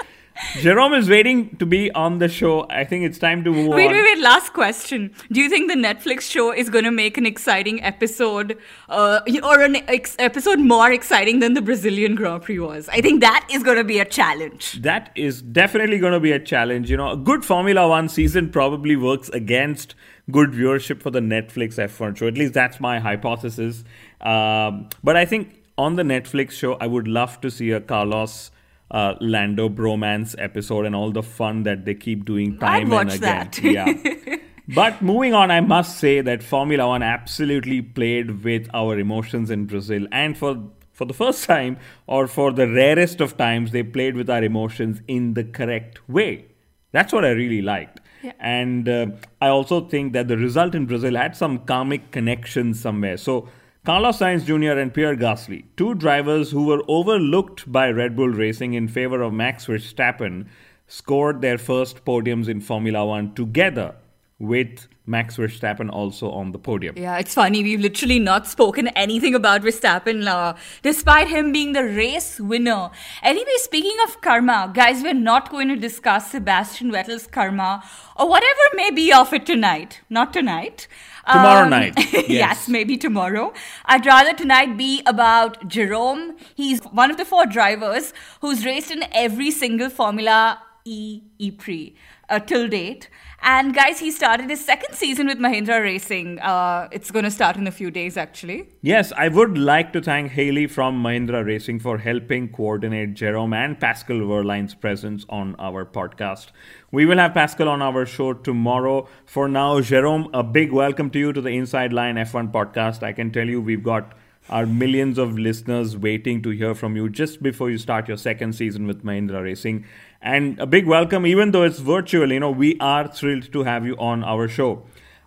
Jerome 0.61 0.95
is 0.95 1.09
waiting 1.09 1.57
to 1.57 1.67
be 1.67 1.91
on 1.93 2.19
the 2.19 2.29
show. 2.29 2.67
I 2.71 2.85
think 2.85 3.05
it's 3.05 3.19
time 3.19 3.45
to 3.45 3.51
move 3.51 3.69
wait, 3.69 3.87
on. 3.87 3.93
Wait, 3.93 4.03
wait, 4.03 4.19
Last 4.19 4.53
question. 4.53 5.13
Do 5.31 5.41
you 5.41 5.49
think 5.49 5.71
the 5.71 5.77
Netflix 5.77 6.23
show 6.23 6.53
is 6.53 6.71
going 6.71 6.85
to 6.85 6.91
make 6.91 7.19
an 7.19 7.27
exciting 7.27 7.83
episode 7.83 8.57
uh, 8.89 9.21
or 9.43 9.61
an 9.61 9.77
ex- 9.89 10.17
episode 10.19 10.61
more 10.61 10.91
exciting 10.93 11.41
than 11.41 11.55
the 11.55 11.63
Brazilian 11.63 12.15
Grand 12.15 12.43
Prix 12.43 12.59
was? 12.59 12.89
I 12.89 13.01
think 13.01 13.21
that 13.21 13.47
is 13.53 13.63
going 13.63 13.77
to 13.77 13.85
be 13.85 13.99
a 13.99 14.05
challenge. 14.05 14.81
That 14.83 15.11
is 15.15 15.43
definitely 15.43 15.99
going 15.99 16.13
to 16.13 16.21
be 16.21 16.33
a 16.33 16.39
challenge. 16.39 16.91
You 16.91 16.97
know, 16.97 17.13
a 17.13 17.17
good 17.17 17.45
Formula 17.45 17.89
One 17.89 18.09
season 18.09 18.51
probably 18.51 18.97
works 18.97 19.29
against 19.31 19.95
good 20.31 20.51
viewership 20.53 21.03
for 21.03 21.11
the 21.11 21.21
Netflix 21.21 21.75
F1 21.75 22.17
show. 22.17 22.27
At 22.27 22.35
least 22.35 22.55
that's 22.55 22.81
my 22.81 22.99
hypothesis. 22.99 23.85
Um, 24.21 24.89
but 25.03 25.17
I 25.17 25.25
think 25.25 25.63
on 25.77 25.97
the 25.97 26.03
Netflix 26.03 26.53
show, 26.53 26.75
I 26.75 26.87
would 26.87 27.09
love 27.09 27.41
to 27.41 27.51
see 27.51 27.71
a 27.73 27.81
Carlos 27.81 28.51
uh, 28.91 29.15
Lando 29.21 29.69
bromance 29.69 30.35
episode 30.39 30.87
and 30.87 30.95
all 30.95 31.11
the 31.11 31.23
fun 31.23 31.63
that 31.65 31.85
they 31.85 31.95
keep 31.95 32.25
doing 32.25 32.59
time 32.59 32.93
and 32.93 33.13
again. 33.13 33.21
That. 33.21 33.63
yeah. 33.63 34.37
But 34.69 35.03
moving 35.03 35.35
on, 35.35 35.51
I 35.51 35.61
must 35.61 35.99
say 35.99 36.21
that 36.23 36.43
Formula 36.43 36.89
One 36.89 37.03
absolutely 37.03 37.83
played 37.83 38.43
with 38.45 38.69
our 38.73 38.99
emotions 38.99 39.51
in 39.51 39.67
Brazil, 39.67 40.07
and 40.11 40.39
for 40.39 40.71
for 40.93 41.05
the 41.05 41.13
first 41.13 41.45
time, 41.45 41.77
or 42.07 42.27
for 42.27 42.53
the 42.53 42.69
rarest 42.69 43.21
of 43.21 43.37
times, 43.37 43.73
they 43.73 43.83
played 43.83 44.15
with 44.15 44.31
our 44.31 44.43
emotions 44.43 45.03
in 45.09 45.35
the 45.35 45.45
correct 45.45 46.09
way. 46.09 46.47
That's 46.93 47.13
what 47.13 47.25
I 47.25 47.31
really 47.31 47.61
liked. 47.61 48.01
Yeah. 48.23 48.33
And 48.39 48.89
uh, 48.89 49.07
I 49.43 49.49
also 49.49 49.87
think 49.89 50.13
that 50.13 50.29
the 50.29 50.39
result 50.39 50.75
in 50.75 50.87
Brazil 50.87 51.17
had 51.17 51.37
some 51.37 51.59
karmic 51.59 52.13
connection 52.13 52.73
somewhere. 52.73 53.17
So 53.17 53.49
Carlos 53.85 54.19
Sainz 54.19 54.47
Jr. 54.47 54.79
and 54.79 54.95
Pierre 54.95 55.15
Gasly, 55.15 55.65
two 55.77 55.95
drivers 55.95 56.51
who 56.53 56.65
were 56.65 56.83
overlooked 56.89 57.71
by 57.71 57.91
Red 57.91 58.17
Bull 58.17 58.31
Racing 58.31 58.73
in 58.73 58.89
favor 58.89 59.21
of 59.21 59.35
Max 59.35 59.67
Verstappen, 59.67 60.47
scored 60.87 61.43
their 61.43 61.59
first 61.59 62.03
podiums 62.07 62.49
in 62.49 62.63
Formula 62.63 63.05
One 63.05 63.35
together 63.35 63.95
with 64.39 64.89
Max 65.07 65.37
Verstappen 65.37 65.91
also 65.91 66.31
on 66.31 66.53
the 66.53 66.59
podium. 66.59 66.97
Yeah, 66.97 67.19
it's 67.19 67.35
funny. 67.35 67.63
We've 67.63 67.81
literally 67.81 68.19
not 68.19 68.47
spoken 68.47 68.89
anything 68.89 69.35
about 69.35 69.63
Verstappen, 69.63 70.27
uh, 70.27 70.55
despite 70.83 71.29
him 71.29 71.53
being 71.53 71.73
the 71.73 71.85
race 71.85 72.41
winner. 72.41 72.91
Anyway, 73.23 73.57
speaking 73.57 73.97
of 74.07 74.21
karma, 74.23 74.73
guys, 74.75 75.03
we're 75.03 75.15
not 75.15 75.51
going 75.51 75.69
to 75.69 75.77
discuss 75.77 76.31
Sebastian 76.31 76.91
Vettel's 76.91 77.27
karma 77.27 77.85
or 78.17 78.29
whatever 78.29 78.61
may 78.75 78.91
be 78.91 79.13
of 79.13 79.33
it 79.33 79.47
tonight. 79.47 80.01
Not 80.09 80.33
tonight. 80.33 80.89
Tomorrow 81.31 81.65
um, 81.65 81.71
night. 81.71 81.95
Yes. 82.13 82.29
yes, 82.29 82.69
maybe 82.69 82.97
tomorrow. 82.97 83.53
I'd 83.87 84.07
rather 84.07 84.33
tonight 84.35 84.77
be 84.77 85.03
about 85.07 85.69
Jerome. 85.69 86.37
He's 86.55 86.81
one 86.81 87.11
of 87.11 87.19
the 87.19 87.25
four 87.25 87.47
drivers 87.47 88.13
who's 88.41 88.65
raced 88.65 88.91
in 88.91 89.05
every 89.13 89.51
single 89.51 89.91
Formula 89.91 90.61
E 90.85 91.23
E 91.39 91.51
Prix 91.51 91.95
uh, 92.29 92.39
till 92.41 92.69
date. 92.69 93.09
And 93.47 93.75
guys, 93.75 94.01
he 94.01 94.11
started 94.11 94.49
his 94.49 94.65
second 94.65 94.95
season 94.95 95.27
with 95.27 95.39
Mahindra 95.39 95.83
Racing. 95.83 96.39
Uh, 96.41 96.89
it's 96.91 97.11
going 97.11 97.27
to 97.27 97.31
start 97.31 97.57
in 97.59 97.67
a 97.67 97.71
few 97.71 97.91
days, 97.91 98.17
actually. 98.17 98.71
Yes, 98.81 99.13
I 99.19 99.29
would 99.29 99.59
like 99.59 99.93
to 99.93 100.01
thank 100.01 100.31
Haley 100.31 100.67
from 100.67 101.03
Mahindra 101.03 101.45
Racing 101.45 101.81
for 101.81 101.99
helping 101.99 102.49
coordinate 102.49 103.13
Jerome 103.13 103.53
and 103.53 103.79
Pascal 103.79 104.17
Wehrlein's 104.17 104.75
presence 104.75 105.27
on 105.29 105.57
our 105.59 105.85
podcast. 105.85 106.53
We 106.91 107.05
will 107.05 107.19
have 107.19 107.35
Pascal 107.35 107.69
on 107.69 107.83
our 107.83 108.07
show 108.07 108.33
tomorrow. 108.33 109.09
For 109.27 109.47
now, 109.47 109.79
Jerome, 109.83 110.31
a 110.33 110.43
big 110.43 110.73
welcome 110.73 111.11
to 111.11 111.19
you 111.19 111.35
to 111.35 111.43
the 111.43 111.51
Inside 111.51 111.93
Line 111.93 112.15
F1 112.15 112.51
podcast. 112.51 113.03
I 113.03 113.13
can 113.13 113.31
tell 113.31 113.47
you 113.47 113.61
we've 113.61 113.85
got 113.85 114.15
our 114.49 114.67
millions 114.67 115.17
of 115.19 115.39
listeners 115.39 115.97
waiting 115.97 116.43
to 116.43 116.51
hear 116.51 116.75
from 116.75 116.97
you 116.97 117.09
just 117.09 117.43
before 117.43 117.71
you 117.71 117.79
start 117.79 118.09
your 118.09 118.17
second 118.17 118.55
season 118.55 118.87
with 118.87 119.05
Mahindra 119.05 119.43
Racing. 119.43 119.85
And 120.25 120.59
a 120.59 120.65
big 120.65 120.87
welcome, 120.87 121.27
even 121.27 121.51
though 121.51 121.65
it's 121.65 121.81
virtual, 121.81 122.33
you 122.33 122.41
know, 122.41 122.51
we 122.51 122.79
are 122.81 123.07
thrilled 123.07 123.53
to 123.53 123.63
have 123.65 123.85
you 123.85 123.95
on 123.99 124.25
our 124.25 124.49
show. 124.49 124.83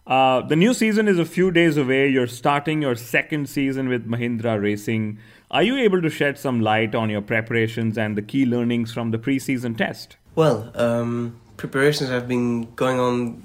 Uh, 0.08 0.42
the 0.42 0.56
new 0.56 0.74
season 0.74 1.08
is 1.08 1.20
a 1.20 1.26
few 1.26 1.52
days 1.52 1.78
away. 1.78 2.10
You're 2.10 2.26
starting 2.26 2.82
your 2.82 2.96
second 2.96 3.48
season 3.48 3.90
with 3.90 4.08
Mahindra 4.08 4.60
Racing. 4.60 5.20
Are 5.52 5.62
you 5.62 5.78
able 5.78 6.02
to 6.02 6.10
shed 6.10 6.40
some 6.40 6.62
light 6.62 6.96
on 6.96 7.12
your 7.12 7.22
preparations 7.22 7.96
and 7.96 8.18
the 8.18 8.24
key 8.24 8.48
learnings 8.48 8.92
from 8.92 9.12
the 9.12 9.20
preseason 9.20 9.78
test? 9.78 10.18
Well, 10.34 10.72
um, 10.74 11.40
preparations 11.58 12.10
have 12.10 12.28
been 12.28 12.74
going 12.74 13.00
on 13.00 13.44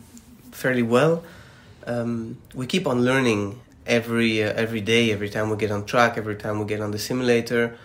fairly 0.52 0.82
well. 0.82 1.22
Um, 1.86 2.38
we 2.54 2.66
keep 2.66 2.86
on 2.86 3.04
learning 3.04 3.60
every 3.86 4.42
uh, 4.42 4.54
every 4.54 4.80
day, 4.80 5.12
every 5.12 5.28
time 5.28 5.50
we 5.50 5.58
get 5.58 5.70
on 5.70 5.84
track, 5.84 6.16
every 6.16 6.36
time 6.36 6.60
we 6.60 6.64
get 6.64 6.80
on 6.80 6.92
the 6.92 6.98
simulator. 6.98 7.76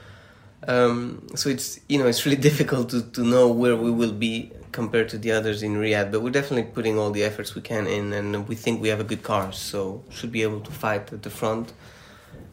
Um, 0.68 1.28
so 1.36 1.50
it's 1.50 1.80
you 1.88 1.98
know 1.98 2.08
it's 2.08 2.26
really 2.26 2.42
difficult 2.50 2.90
to, 2.90 3.02
to 3.12 3.22
know 3.22 3.48
where 3.50 3.76
we 3.76 3.92
will 3.92 4.14
be 4.14 4.52
compared 4.72 5.10
to 5.10 5.18
the 5.18 5.32
others 5.32 5.64
in 5.64 5.76
Riyadh, 5.76 6.12
but 6.12 6.22
we're 6.22 6.38
definitely 6.42 6.72
putting 6.72 7.00
all 7.00 7.12
the 7.12 7.24
efforts 7.24 7.56
we 7.56 7.62
can 7.62 7.88
in, 7.88 8.14
and 8.14 8.48
we 8.48 8.56
think 8.56 8.82
we 8.82 8.90
have 8.90 9.00
a 9.00 9.04
good 9.04 9.24
car, 9.24 9.52
so 9.52 10.04
should 10.10 10.32
be 10.32 10.44
able 10.44 10.60
to 10.62 10.72
fight 10.72 11.12
at 11.14 11.24
the 11.24 11.30
front. 11.30 11.74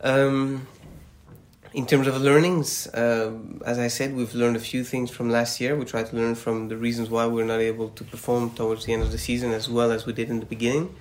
Um, 0.00 0.66
in 1.75 1.87
terms 1.87 2.06
of 2.06 2.21
learnings, 2.23 2.87
uh, 2.87 3.33
as 3.66 3.80
I 3.80 3.88
said, 3.88 4.14
we've 4.14 4.35
learned 4.35 4.56
a 4.56 4.61
few 4.61 4.85
things 4.85 5.11
from 5.11 5.28
last 5.28 5.61
year. 5.61 5.75
We 5.76 5.85
tried 5.85 6.06
to 6.06 6.16
learn 6.16 6.37
from 6.37 6.68
the 6.68 6.76
reasons 6.76 7.11
why 7.11 7.26
we're 7.26 7.44
not 7.44 7.61
able 7.61 7.88
to 7.88 8.04
perform 8.04 8.50
towards 8.50 8.85
the 8.85 8.92
end 8.92 9.02
of 9.02 9.11
the 9.11 9.18
season 9.18 9.50
as 9.50 9.68
well 9.68 9.90
as 9.90 10.06
we 10.06 10.12
did 10.12 10.30
in 10.30 10.38
the 10.38 10.47
beginning. 10.47 10.94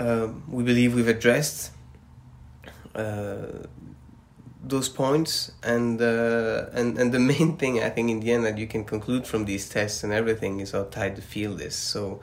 Uh, 0.00 0.28
we 0.48 0.64
believe 0.64 0.96
we've 0.96 1.06
addressed 1.06 1.70
uh, 2.96 3.46
those 4.64 4.88
points 4.88 5.52
and 5.62 6.00
uh, 6.00 6.66
and 6.72 6.98
and 6.98 7.12
the 7.12 7.18
main 7.32 7.56
thing 7.56 7.82
I 7.82 7.90
think 7.90 8.10
in 8.10 8.20
the 8.20 8.32
end 8.32 8.44
that 8.44 8.58
you 8.58 8.66
can 8.66 8.84
conclude 8.84 9.26
from 9.26 9.44
these 9.44 9.68
tests 9.68 10.04
and 10.04 10.12
everything 10.12 10.60
is 10.60 10.72
how 10.72 10.84
tight 10.84 11.16
the 11.16 11.22
field 11.22 11.60
is. 11.60 11.74
So 11.74 12.20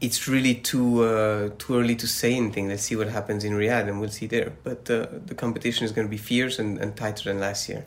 it's 0.00 0.26
really 0.26 0.54
too 0.54 1.04
uh, 1.04 1.50
too 1.58 1.78
early 1.78 1.96
to 1.96 2.06
say 2.06 2.34
anything. 2.34 2.68
Let's 2.68 2.84
see 2.84 2.96
what 2.96 3.08
happens 3.08 3.44
in 3.44 3.52
Riyadh 3.52 3.88
and 3.88 4.00
we'll 4.00 4.10
see 4.10 4.26
there. 4.26 4.52
But 4.62 4.90
uh, 4.90 5.06
the 5.26 5.34
competition 5.34 5.84
is 5.84 5.92
going 5.92 6.06
to 6.06 6.10
be 6.10 6.16
fierce 6.16 6.58
and, 6.58 6.78
and 6.78 6.96
tighter 6.96 7.24
than 7.30 7.40
last 7.40 7.68
year. 7.68 7.84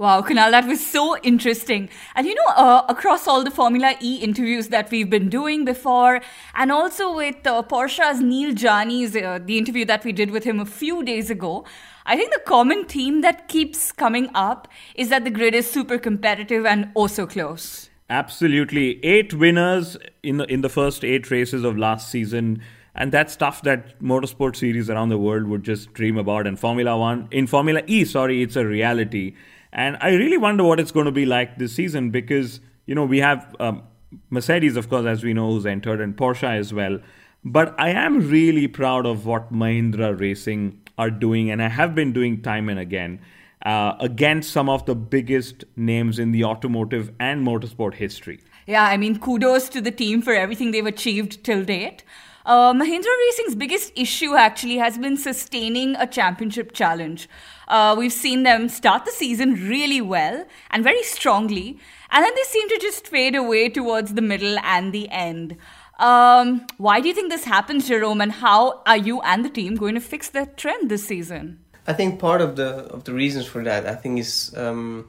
Wow, 0.00 0.22
Kunal, 0.22 0.50
that 0.50 0.66
was 0.66 0.80
so 0.80 1.18
interesting. 1.18 1.90
And 2.14 2.26
you 2.26 2.34
know, 2.34 2.54
uh, 2.56 2.86
across 2.88 3.28
all 3.28 3.44
the 3.44 3.50
Formula 3.50 3.96
E 4.00 4.16
interviews 4.22 4.68
that 4.68 4.90
we've 4.90 5.10
been 5.10 5.28
doing 5.28 5.66
before, 5.66 6.22
and 6.54 6.72
also 6.72 7.14
with 7.14 7.46
uh, 7.46 7.62
Porsche's 7.62 8.22
Neel 8.22 8.54
Jani's, 8.54 9.14
uh, 9.14 9.40
the 9.44 9.58
interview 9.58 9.84
that 9.84 10.02
we 10.02 10.12
did 10.12 10.30
with 10.30 10.44
him 10.44 10.58
a 10.58 10.64
few 10.64 11.02
days 11.02 11.28
ago, 11.28 11.66
I 12.06 12.16
think 12.16 12.32
the 12.32 12.40
common 12.46 12.86
theme 12.86 13.20
that 13.20 13.48
keeps 13.48 13.92
coming 13.92 14.30
up 14.34 14.68
is 14.94 15.10
that 15.10 15.24
the 15.24 15.30
grid 15.30 15.54
is 15.54 15.70
super 15.70 15.98
competitive 15.98 16.64
and 16.64 16.88
also 16.94 17.26
close. 17.26 17.90
Absolutely. 18.08 19.04
Eight 19.04 19.34
winners 19.34 19.98
in 20.22 20.38
the, 20.38 20.44
in 20.44 20.62
the 20.62 20.70
first 20.70 21.04
eight 21.04 21.30
races 21.30 21.62
of 21.62 21.76
last 21.76 22.08
season 22.08 22.62
and 22.94 23.12
that's 23.12 23.34
stuff 23.34 23.62
that 23.62 24.00
motorsport 24.00 24.56
series 24.56 24.88
around 24.90 25.10
the 25.10 25.18
world 25.18 25.46
would 25.46 25.62
just 25.62 25.92
dream 25.92 26.16
about 26.16 26.44
and 26.44 26.58
formula 26.58 26.98
1 26.98 27.28
in 27.30 27.46
formula 27.46 27.82
e 27.86 28.04
sorry 28.04 28.42
it's 28.42 28.56
a 28.56 28.66
reality 28.66 29.32
and 29.72 29.96
I 30.00 30.14
really 30.14 30.36
wonder 30.36 30.64
what 30.64 30.80
it's 30.80 30.92
going 30.92 31.06
to 31.06 31.12
be 31.12 31.26
like 31.26 31.58
this 31.58 31.74
season 31.74 32.10
because, 32.10 32.60
you 32.86 32.94
know, 32.94 33.04
we 33.04 33.18
have 33.18 33.54
um, 33.60 33.82
Mercedes, 34.30 34.76
of 34.76 34.88
course, 34.88 35.06
as 35.06 35.22
we 35.22 35.32
know, 35.32 35.52
who's 35.52 35.66
entered, 35.66 36.00
and 36.00 36.16
Porsche 36.16 36.58
as 36.58 36.72
well. 36.72 36.98
But 37.44 37.74
I 37.78 37.90
am 37.90 38.28
really 38.28 38.68
proud 38.68 39.06
of 39.06 39.26
what 39.26 39.52
Mahindra 39.52 40.18
Racing 40.18 40.80
are 40.98 41.10
doing, 41.10 41.50
and 41.50 41.62
I 41.62 41.68
have 41.68 41.94
been 41.94 42.12
doing 42.12 42.42
time 42.42 42.68
and 42.68 42.78
again 42.78 43.20
uh, 43.64 43.94
against 44.00 44.52
some 44.52 44.68
of 44.68 44.86
the 44.86 44.94
biggest 44.94 45.64
names 45.76 46.18
in 46.18 46.32
the 46.32 46.44
automotive 46.44 47.12
and 47.20 47.46
motorsport 47.46 47.94
history. 47.94 48.40
Yeah, 48.66 48.84
I 48.84 48.96
mean, 48.96 49.18
kudos 49.18 49.68
to 49.70 49.80
the 49.80 49.90
team 49.90 50.22
for 50.22 50.32
everything 50.32 50.70
they've 50.70 50.86
achieved 50.86 51.44
till 51.44 51.64
date. 51.64 52.04
Uh, 52.46 52.72
Mahindra 52.72 53.14
Racing's 53.26 53.54
biggest 53.54 53.92
issue 53.94 54.34
actually 54.34 54.76
has 54.78 54.96
been 54.96 55.16
sustaining 55.16 55.94
a 55.96 56.06
championship 56.06 56.72
challenge. 56.72 57.28
Uh, 57.70 57.94
we've 57.96 58.12
seen 58.12 58.42
them 58.42 58.68
start 58.68 59.04
the 59.04 59.12
season 59.12 59.54
really 59.68 60.00
well 60.00 60.44
and 60.72 60.82
very 60.82 61.04
strongly, 61.04 61.78
and 62.10 62.24
then 62.24 62.34
they 62.34 62.42
seem 62.42 62.68
to 62.68 62.78
just 62.78 63.06
fade 63.06 63.36
away 63.36 63.68
towards 63.68 64.14
the 64.14 64.20
middle 64.20 64.58
and 64.64 64.92
the 64.92 65.08
end. 65.08 65.56
Um, 66.00 66.66
why 66.78 67.00
do 67.00 67.06
you 67.06 67.14
think 67.14 67.30
this 67.30 67.44
happens, 67.44 67.86
Jerome, 67.86 68.20
and 68.20 68.32
how 68.32 68.82
are 68.86 68.96
you 68.96 69.20
and 69.20 69.44
the 69.44 69.50
team 69.50 69.76
going 69.76 69.94
to 69.94 70.00
fix 70.00 70.30
that 70.30 70.56
trend 70.56 70.90
this 70.90 71.06
season? 71.06 71.60
I 71.86 71.92
think 71.92 72.18
part 72.18 72.40
of 72.40 72.56
the 72.56 72.70
of 72.92 73.04
the 73.04 73.12
reasons 73.12 73.46
for 73.46 73.62
that, 73.62 73.86
I 73.86 73.94
think, 73.94 74.18
is 74.18 74.52
um, 74.56 75.06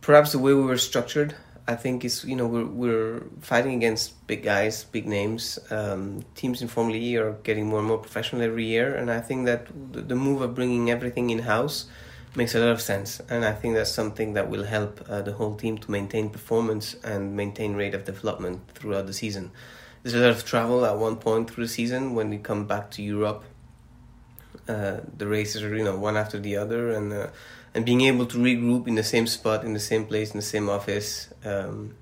perhaps 0.00 0.32
the 0.32 0.40
way 0.40 0.54
we 0.54 0.62
were 0.62 0.78
structured. 0.78 1.36
I 1.66 1.76
think 1.76 2.04
is 2.04 2.24
you 2.24 2.34
know 2.34 2.46
we're 2.46 2.66
we're 2.66 3.22
fighting 3.40 3.74
against 3.74 4.26
big 4.26 4.42
guys, 4.42 4.84
big 4.84 5.06
names. 5.06 5.58
Um, 5.70 6.24
teams 6.34 6.60
in 6.60 6.68
Formula 6.68 6.98
E 6.98 7.16
are 7.16 7.32
getting 7.44 7.66
more 7.66 7.78
and 7.78 7.88
more 7.88 7.98
professional 7.98 8.42
every 8.42 8.64
year, 8.64 8.94
and 8.94 9.10
I 9.10 9.20
think 9.20 9.46
that 9.46 9.68
the, 9.92 10.16
move 10.16 10.42
of 10.42 10.54
bringing 10.54 10.90
everything 10.90 11.30
in 11.30 11.40
house 11.40 11.86
makes 12.34 12.54
a 12.54 12.58
lot 12.58 12.70
of 12.70 12.80
sense. 12.80 13.20
And 13.30 13.44
I 13.44 13.52
think 13.52 13.74
that's 13.74 13.92
something 13.92 14.32
that 14.32 14.50
will 14.50 14.64
help 14.64 15.04
uh, 15.08 15.22
the 15.22 15.32
whole 15.32 15.54
team 15.54 15.78
to 15.78 15.90
maintain 15.90 16.30
performance 16.30 16.96
and 17.04 17.36
maintain 17.36 17.74
rate 17.74 17.94
of 17.94 18.04
development 18.04 18.60
throughout 18.74 19.06
the 19.06 19.12
season. 19.12 19.52
There's 20.02 20.14
a 20.14 20.18
lot 20.18 20.30
of 20.30 20.44
travel 20.44 20.84
at 20.84 20.98
one 20.98 21.16
point 21.16 21.48
through 21.50 21.64
the 21.64 21.72
season 21.72 22.14
when 22.16 22.28
we 22.30 22.38
come 22.38 22.66
back 22.66 22.90
to 22.92 23.02
Europe. 23.02 23.44
Uh, 24.66 25.00
the 25.16 25.28
races 25.28 25.62
are 25.62 25.76
you 25.76 25.84
know 25.84 25.96
one 25.96 26.16
after 26.16 26.40
the 26.40 26.56
other, 26.56 26.90
and 26.90 27.12
uh, 27.12 27.26
and 27.74 27.84
being 27.84 28.02
able 28.02 28.26
to 28.26 28.38
regroup 28.38 28.86
in 28.86 28.94
the 28.94 29.02
same 29.02 29.26
spot, 29.26 29.64
in 29.64 29.72
the 29.72 29.80
same 29.80 30.04
place, 30.06 30.32
in 30.32 30.38
the 30.38 30.42
same 30.46 30.68
office, 30.68 31.32
um, 31.44 31.94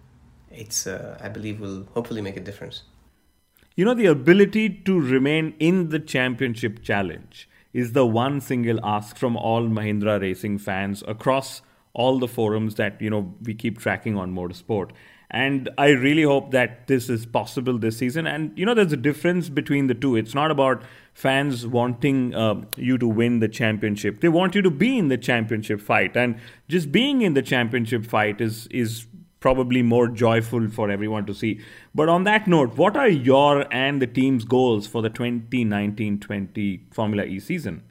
it's 0.51 0.87
uh, 0.87 1.19
I 1.21 1.29
believe 1.29 1.61
will 1.61 1.87
hopefully 1.95 2.21
make 2.21 2.37
a 2.37 2.41
difference. 2.41 2.83
You 3.77 3.85
know, 3.85 3.95
the 3.95 4.07
ability 4.07 4.69
to 4.85 5.01
remain 5.01 5.55
in 5.59 5.91
the 5.91 6.01
championship 6.01 6.83
challenge 6.83 7.49
is 7.73 7.93
the 7.93 8.05
one 8.05 8.41
single 8.41 8.85
ask 8.85 9.17
from 9.17 9.37
all 9.37 9.63
Mahindra 9.63 10.21
racing 10.21 10.59
fans 10.59 11.05
across 11.07 11.63
all 11.93 12.19
the 12.19 12.29
forums 12.29 12.75
that 12.77 13.01
you 13.01 13.11
know 13.11 13.35
we 13.43 13.55
keep 13.55 13.79
tracking 13.79 14.17
on 14.17 14.35
motorsport. 14.35 14.91
And 15.33 15.69
i 15.79 15.91
really 15.91 16.25
hope 16.25 16.51
that 16.51 16.89
this 16.89 17.09
is 17.09 17.25
possible 17.25 17.79
this 17.79 17.99
season. 17.99 18.27
And 18.27 18.59
you 18.59 18.67
know 18.67 18.75
there's 18.75 18.93
a 18.93 18.97
difference 18.97 19.49
between 19.49 19.87
the 19.87 19.95
two. 19.95 20.17
It's 20.17 20.35
not 20.35 20.51
about 20.51 20.83
fans 21.21 21.67
wanting 21.67 22.35
uh, 22.35 22.55
you 22.77 22.97
to 22.99 23.09
win 23.21 23.41
the 23.41 23.49
championship 23.49 24.21
they 24.21 24.29
want 24.29 24.55
you 24.55 24.63
to 24.63 24.71
be 24.71 24.97
in 24.99 25.09
the 25.09 25.19
championship 25.19 25.81
fight 25.81 26.17
and 26.17 26.39
just 26.69 26.91
being 26.93 27.23
in 27.23 27.35
the 27.35 27.43
championship 27.43 28.07
fight 28.07 28.41
is 28.41 28.67
is 28.69 29.07
probably 29.41 29.83
more 29.83 30.07
joyful 30.07 30.69
for 30.69 30.91
everyone 30.91 31.27
to 31.27 31.35
see 31.35 31.53
but 31.95 32.09
on 32.09 32.25
that 32.25 32.47
note 32.47 32.77
what 32.77 32.97
are 32.97 33.09
your 33.09 33.67
and 33.83 34.03
the 34.03 34.07
team's 34.07 34.45
goals 34.45 34.87
for 34.87 35.03
the 35.03 35.11
2019-20 35.11 36.81
formula 36.93 37.25
e 37.25 37.39
season 37.39 37.83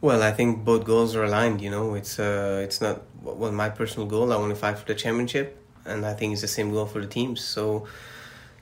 well, 0.00 0.22
I 0.22 0.30
think 0.30 0.64
both 0.64 0.84
goals 0.84 1.16
are 1.16 1.24
aligned. 1.24 1.60
You 1.60 1.70
know, 1.70 1.94
it's 1.94 2.18
uh, 2.18 2.60
it's 2.62 2.80
not 2.80 3.02
well 3.22 3.50
my 3.50 3.70
personal 3.70 4.06
goal. 4.06 4.32
I 4.32 4.36
want 4.36 4.50
to 4.50 4.56
fight 4.56 4.78
for 4.78 4.86
the 4.86 4.94
championship, 4.94 5.58
and 5.84 6.04
I 6.04 6.12
think 6.12 6.32
it's 6.32 6.42
the 6.42 6.48
same 6.48 6.70
goal 6.70 6.86
for 6.86 7.00
the 7.00 7.06
teams. 7.06 7.40
So 7.40 7.86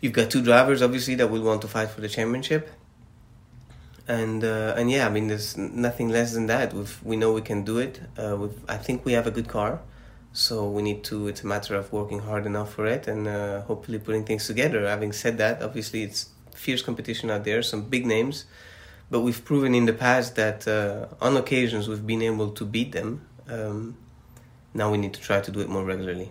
you've 0.00 0.12
got 0.12 0.30
two 0.30 0.42
drivers, 0.42 0.80
obviously, 0.80 1.16
that 1.16 1.28
will 1.28 1.42
want 1.42 1.60
to 1.62 1.68
fight 1.68 1.90
for 1.90 2.00
the 2.00 2.08
championship. 2.08 2.70
And 4.06 4.44
uh, 4.44 4.74
and 4.76 4.90
yeah, 4.90 5.06
I 5.06 5.10
mean, 5.10 5.28
there's 5.28 5.56
nothing 5.56 6.08
less 6.08 6.32
than 6.32 6.46
that. 6.46 6.72
we 6.72 6.84
we 7.02 7.16
know 7.16 7.32
we 7.32 7.42
can 7.42 7.64
do 7.64 7.78
it. 7.78 8.00
Uh, 8.18 8.48
I 8.68 8.76
think 8.76 9.04
we 9.04 9.12
have 9.12 9.26
a 9.26 9.30
good 9.30 9.48
car, 9.48 9.80
so 10.32 10.68
we 10.68 10.82
need 10.82 11.04
to. 11.04 11.28
It's 11.28 11.42
a 11.42 11.46
matter 11.46 11.74
of 11.74 11.92
working 11.92 12.20
hard 12.20 12.46
enough 12.46 12.74
for 12.74 12.86
it, 12.86 13.08
and 13.08 13.26
uh, 13.26 13.62
hopefully 13.62 13.98
putting 13.98 14.24
things 14.24 14.46
together. 14.46 14.86
Having 14.86 15.12
said 15.12 15.38
that, 15.38 15.62
obviously 15.62 16.02
it's 16.02 16.28
fierce 16.54 16.82
competition 16.82 17.30
out 17.30 17.44
there, 17.44 17.62
some 17.62 17.82
big 17.82 18.06
names, 18.06 18.44
but 19.10 19.20
we've 19.20 19.44
proven 19.44 19.74
in 19.74 19.86
the 19.86 19.92
past 19.92 20.36
that 20.36 20.68
uh, 20.68 21.06
on 21.20 21.36
occasions 21.36 21.88
we've 21.88 22.06
been 22.06 22.22
able 22.22 22.50
to 22.50 22.64
beat 22.64 22.92
them. 22.92 23.22
Um, 23.48 23.96
now 24.74 24.90
we 24.90 24.98
need 24.98 25.14
to 25.14 25.20
try 25.20 25.40
to 25.40 25.50
do 25.50 25.60
it 25.60 25.68
more 25.68 25.84
regularly. 25.84 26.30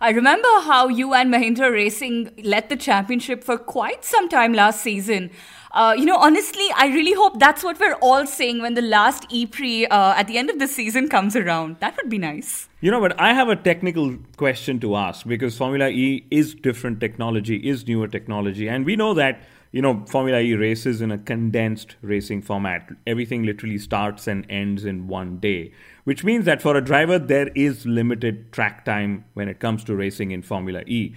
I 0.00 0.10
remember 0.10 0.48
how 0.62 0.86
you 0.86 1.12
and 1.12 1.32
Mahindra 1.32 1.72
Racing 1.72 2.30
led 2.44 2.68
the 2.68 2.76
championship 2.76 3.42
for 3.42 3.58
quite 3.58 4.04
some 4.04 4.28
time 4.28 4.52
last 4.52 4.80
season. 4.80 5.30
Uh, 5.72 5.94
you 5.98 6.06
know, 6.06 6.16
honestly, 6.16 6.66
I 6.76 6.86
really 6.86 7.14
hope 7.14 7.40
that's 7.40 7.64
what 7.64 7.80
we're 7.80 7.94
all 7.94 8.24
saying 8.24 8.62
when 8.62 8.74
the 8.74 8.82
last 8.82 9.26
Ypres 9.32 9.88
uh, 9.90 10.14
at 10.16 10.28
the 10.28 10.38
end 10.38 10.50
of 10.50 10.60
the 10.60 10.68
season 10.68 11.08
comes 11.08 11.34
around. 11.34 11.78
That 11.80 11.96
would 11.96 12.08
be 12.08 12.16
nice. 12.16 12.68
You 12.80 12.92
know, 12.92 13.00
but 13.00 13.20
I 13.20 13.34
have 13.34 13.48
a 13.48 13.56
technical 13.56 14.16
question 14.36 14.78
to 14.80 14.94
ask 14.94 15.26
because 15.26 15.58
Formula 15.58 15.88
E 15.88 16.24
is 16.30 16.54
different 16.54 17.00
technology, 17.00 17.56
is 17.68 17.86
newer 17.88 18.06
technology, 18.06 18.68
and 18.68 18.86
we 18.86 18.94
know 18.94 19.14
that 19.14 19.40
you 19.70 19.82
know, 19.82 20.04
Formula 20.08 20.40
E 20.40 20.54
races 20.54 21.00
in 21.00 21.10
a 21.10 21.18
condensed 21.18 21.96
racing 22.00 22.42
format. 22.42 22.88
Everything 23.06 23.42
literally 23.42 23.78
starts 23.78 24.26
and 24.26 24.46
ends 24.50 24.84
in 24.84 25.08
one 25.08 25.38
day, 25.38 25.72
which 26.04 26.24
means 26.24 26.44
that 26.46 26.62
for 26.62 26.76
a 26.76 26.80
driver, 26.84 27.18
there 27.18 27.48
is 27.54 27.86
limited 27.86 28.50
track 28.52 28.84
time 28.84 29.24
when 29.34 29.48
it 29.48 29.60
comes 29.60 29.84
to 29.84 29.94
racing 29.94 30.30
in 30.30 30.42
Formula 30.42 30.82
E. 30.86 31.14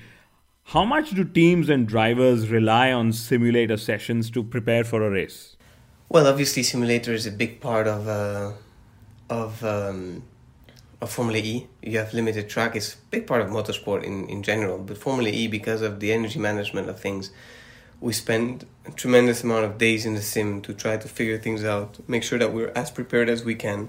How 0.66 0.86
much 0.86 1.12
do 1.12 1.24
teams 1.24 1.70
and 1.70 1.88
drivers 1.88 2.50
rely 2.50 2.92
on 2.92 3.14
simulator 3.14 3.78
sessions 3.78 4.30
to 4.32 4.44
prepare 4.44 4.84
for 4.84 5.06
a 5.06 5.10
race? 5.10 5.56
Well, 6.10 6.28
obviously, 6.28 6.64
simulator 6.64 7.14
is 7.14 7.26
a 7.26 7.32
big 7.32 7.62
part 7.62 7.88
of 7.88 8.08
uh, 8.08 8.52
of 9.30 9.64
um, 9.64 10.24
of 11.02 11.10
Formula 11.10 11.40
E. 11.40 11.68
You 11.82 11.98
have 12.00 12.14
limited 12.14 12.50
track; 12.50 12.76
it's 12.76 12.96
a 12.96 12.98
big 13.10 13.26
part 13.26 13.42
of 13.42 13.48
motorsport 13.48 14.04
in 14.04 14.28
in 14.28 14.44
general. 14.44 14.78
But 14.78 14.98
Formula 14.98 15.30
E, 15.30 15.48
because 15.48 15.82
of 15.82 16.02
the 16.02 16.12
energy 16.12 16.38
management 16.38 16.90
of 16.90 17.00
things, 17.00 17.32
we 18.02 18.12
spend 18.12 18.66
a 18.86 18.92
tremendous 18.92 19.44
amount 19.44 19.64
of 19.64 19.78
days 19.78 20.06
in 20.06 20.16
the 20.16 20.22
sim 20.22 20.62
to 20.64 20.74
try 20.74 20.98
to 20.98 21.08
figure 21.08 21.38
things 21.38 21.64
out, 21.64 21.98
make 22.10 22.24
sure 22.24 22.40
that 22.40 22.52
we're 22.52 22.72
as 22.76 22.90
prepared 22.90 23.30
as 23.30 23.46
we 23.46 23.56
can. 23.56 23.88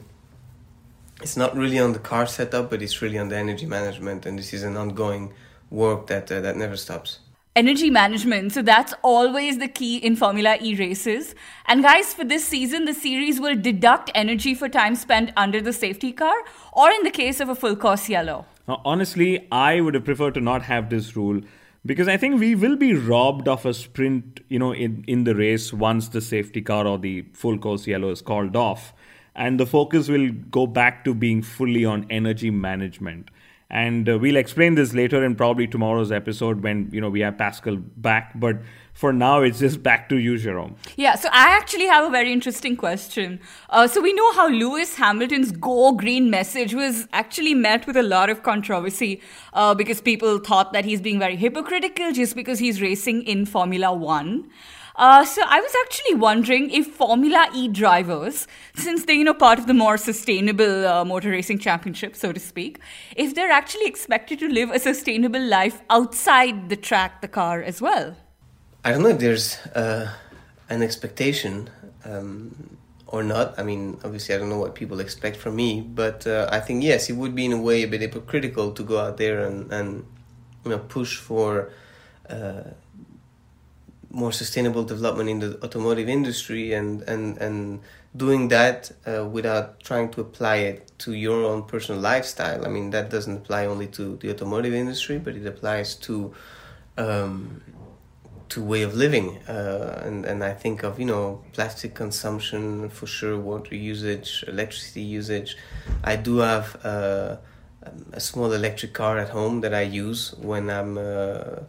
It's 1.23 1.37
not 1.37 1.57
really 1.57 1.79
on 1.79 1.95
the 1.95 1.99
car 1.99 2.27
setup, 2.27 2.69
but 2.69 2.83
it's 2.83 3.01
really 3.01 3.19
on 3.19 3.29
the 3.29 3.37
energy 3.37 3.65
management, 3.65 4.27
and 4.27 4.39
this 4.39 4.53
is 4.53 4.63
an 4.63 4.77
ongoing 4.77 5.33
work 5.71 6.09
that 6.09 6.31
uh, 6.31 6.41
that 6.41 6.57
never 6.57 6.77
stops. 6.77 7.21
Energy 7.55 7.91
management. 7.91 8.53
So 8.53 8.63
that's 8.63 8.95
always 9.03 9.59
the 9.59 9.69
key 9.69 9.99
in 9.99 10.17
Formula 10.17 10.57
E 10.61 10.75
races. 10.75 11.35
And 11.67 11.83
guys, 11.83 12.13
for 12.13 12.25
this 12.25 12.47
season, 12.47 12.87
the 12.87 12.95
series 12.95 13.41
will 13.41 13.57
deduct 13.57 14.11
energy 14.15 14.55
for 14.55 14.69
time 14.69 14.95
spent 14.95 15.33
under 15.37 15.61
the 15.61 15.73
safety 15.73 16.13
car, 16.13 16.35
or 16.73 16.91
in 16.91 17.03
the 17.03 17.11
case 17.11 17.41
of 17.41 17.49
a 17.49 17.55
full 17.55 17.77
course 17.77 18.09
yellow. 18.09 18.47
Now, 18.67 18.83
honestly, 18.85 19.49
I 19.53 19.81
would 19.81 19.95
have 19.95 20.05
preferred 20.05 20.35
to 20.35 20.41
not 20.41 20.63
have 20.63 20.91
this 20.91 21.15
rule 21.17 21.43
because 21.85 22.07
I 22.09 22.17
think 22.17 22.39
we 22.39 22.55
will 22.55 22.77
be 22.77 22.95
robbed 22.95 23.49
of 23.49 23.67
a 23.67 23.75
sprint, 23.75 24.41
you 24.49 24.59
know, 24.59 24.73
in, 24.73 25.05
in 25.09 25.25
the 25.25 25.35
race 25.35 25.73
once 25.73 26.09
the 26.09 26.21
safety 26.21 26.63
car 26.63 26.87
or 26.87 26.99
the 26.99 27.23
full 27.33 27.59
course 27.59 27.87
yellow 27.87 28.11
is 28.11 28.23
called 28.23 28.55
off. 28.55 28.93
And 29.35 29.59
the 29.59 29.67
focus 29.67 30.09
will 30.09 30.31
go 30.51 30.67
back 30.67 31.05
to 31.05 31.15
being 31.15 31.43
fully 31.43 31.85
on 31.85 32.07
energy 32.11 32.51
management. 32.51 33.31
And 33.71 34.09
uh, 34.09 34.19
we'll 34.19 34.37
explain 34.37 34.75
this 34.75 34.93
later 34.93 35.25
in 35.25 35.35
probably 35.35 35.67
tomorrow's 35.67 36.13
episode 36.13 36.63
when, 36.63 36.91
you 36.93 37.01
know, 37.01 37.09
we 37.09 37.21
have 37.21 37.39
Pascal 37.39 37.77
back. 37.77 38.33
But 38.39 38.59
for 38.93 39.13
now, 39.13 39.41
it's 39.41 39.59
just 39.59 39.83
back 39.83 40.09
to 40.11 40.17
you, 40.17 40.39
Jerome. 40.39 40.77
Yeah, 40.97 41.15
so 41.15 41.29
I 41.33 41.49
actually 41.49 41.87
have 41.87 42.05
a 42.05 42.11
very 42.11 42.33
interesting 42.33 42.77
question. 42.77 43.41
Uh, 43.71 43.89
so 43.89 44.01
we 44.01 44.13
know 44.13 44.33
how 44.35 44.49
Lewis 44.49 44.97
Hamilton's 44.97 45.51
Go 45.51 45.93
Green 45.93 46.31
message 46.31 46.75
was 46.75 47.09
actually 47.13 47.55
met 47.55 47.87
with 47.87 47.97
a 47.97 48.03
lot 48.03 48.31
of 48.31 48.43
controversy 48.43 49.21
uh, 49.55 49.75
because 49.75 50.01
people 50.01 50.39
thought 50.39 50.73
that 50.73 50.85
he's 50.85 51.01
being 51.01 51.19
very 51.19 51.37
hypocritical 51.37 52.13
just 52.13 52.37
because 52.37 52.59
he's 52.59 52.81
racing 52.83 53.23
in 53.23 53.47
Formula 53.47 53.93
One. 53.93 54.51
Uh, 54.95 55.25
so 55.25 55.43
I 55.47 55.59
was 55.59 55.75
actually 55.85 56.17
wondering 56.17 56.71
if 56.71 56.87
Formula 56.87 57.49
E 57.55 57.69
drivers, 57.69 58.47
since 58.75 59.05
they're 59.05 59.17
you 59.17 59.25
know 59.25 59.33
part 59.33 59.59
of 59.59 59.67
the 59.67 59.75
more 59.75 59.97
sustainable 59.97 60.87
uh, 60.87 61.05
motor 61.05 61.31
racing 61.31 61.59
championship, 61.59 62.15
so 62.15 62.31
to 62.31 62.39
speak, 62.39 62.79
if 63.17 63.35
they're 63.35 63.51
actually 63.51 63.87
expected 63.87 64.39
to 64.41 64.49
live 64.49 64.71
a 64.71 64.79
sustainable 64.79 65.41
life 65.41 65.81
outside 65.89 66.69
the 66.69 66.77
track, 66.77 67.23
the 67.23 67.29
car 67.29 67.63
as 67.63 67.81
well. 67.81 68.17
I 68.85 68.91
don't 68.91 69.03
know 69.03 69.11
if 69.11 69.21
there's 69.21 69.59
uh, 69.77 70.13
an 70.69 70.83
expectation 70.83 71.71
um, 72.05 72.79
or 73.07 73.23
not. 73.23 73.59
I 73.59 73.63
mean, 73.63 74.01
obviously, 74.03 74.35
I 74.35 74.39
don't 74.39 74.49
know 74.49 74.59
what 74.59 74.75
people 74.75 74.99
expect 74.99 75.37
from 75.37 75.55
me, 75.55 75.81
but 75.81 76.27
uh, 76.27 76.49
I 76.51 76.59
think 76.59 76.83
yes, 76.83 77.09
it 77.09 77.13
would 77.13 77.35
be 77.35 77.45
in 77.45 77.53
a 77.53 77.61
way 77.61 77.85
a 77.85 77.89
bit 77.89 78.01
hypocritical 78.01 78.73
to 78.73 78.83
go 78.83 78.99
out 78.99 79.19
there 79.19 79.45
and 79.45 79.73
and 79.73 80.05
you 80.65 80.71
know 80.71 80.79
push 80.79 81.17
for. 81.17 81.71
Uh, 82.29 82.63
more 84.15 84.31
sustainable 84.31 84.85
development 84.85 85.29
in 85.31 85.39
the 85.41 85.59
automotive 85.65 86.07
industry 86.07 86.75
and 86.75 87.01
and 87.09 87.39
and 87.39 87.81
doing 88.15 88.49
that 88.49 88.93
uh, 89.07 89.25
without 89.27 89.81
trying 89.81 90.11
to 90.11 90.21
apply 90.21 90.57
it 90.57 90.93
to 90.99 91.15
your 91.15 91.45
own 91.45 91.63
personal 91.63 91.99
lifestyle 91.99 92.67
i 92.67 92.69
mean 92.69 92.91
that 92.91 93.09
doesn't 93.09 93.39
apply 93.39 93.65
only 93.65 93.87
to 93.87 94.17
the 94.19 94.31
automotive 94.31 94.75
industry 94.75 95.19
but 95.19 95.35
it 95.35 95.47
applies 95.47 95.95
to 95.95 96.35
um, 96.99 97.63
to 98.53 98.63
way 98.63 98.83
of 98.83 98.95
living 98.95 99.39
uh, 99.49 100.03
and 100.05 100.27
and 100.27 100.45
I 100.45 100.53
think 100.53 100.83
of 100.83 101.01
you 101.01 101.07
know 101.07 101.41
plastic 101.53 101.95
consumption 101.95 102.91
for 102.91 103.07
sure 103.07 103.39
water 103.39 103.75
usage 103.75 104.45
electricity 104.47 105.01
usage. 105.01 105.57
I 106.05 106.17
do 106.17 106.39
have 106.39 106.67
uh, 106.85 107.37
a 108.13 108.21
small 108.21 108.53
electric 108.53 108.93
car 108.93 109.19
at 109.19 109.31
home 109.31 109.63
that 109.63 109.73
I 109.73 109.83
use 109.83 110.35
when 110.51 110.69
I'm 110.69 110.99
uh, 110.99 111.61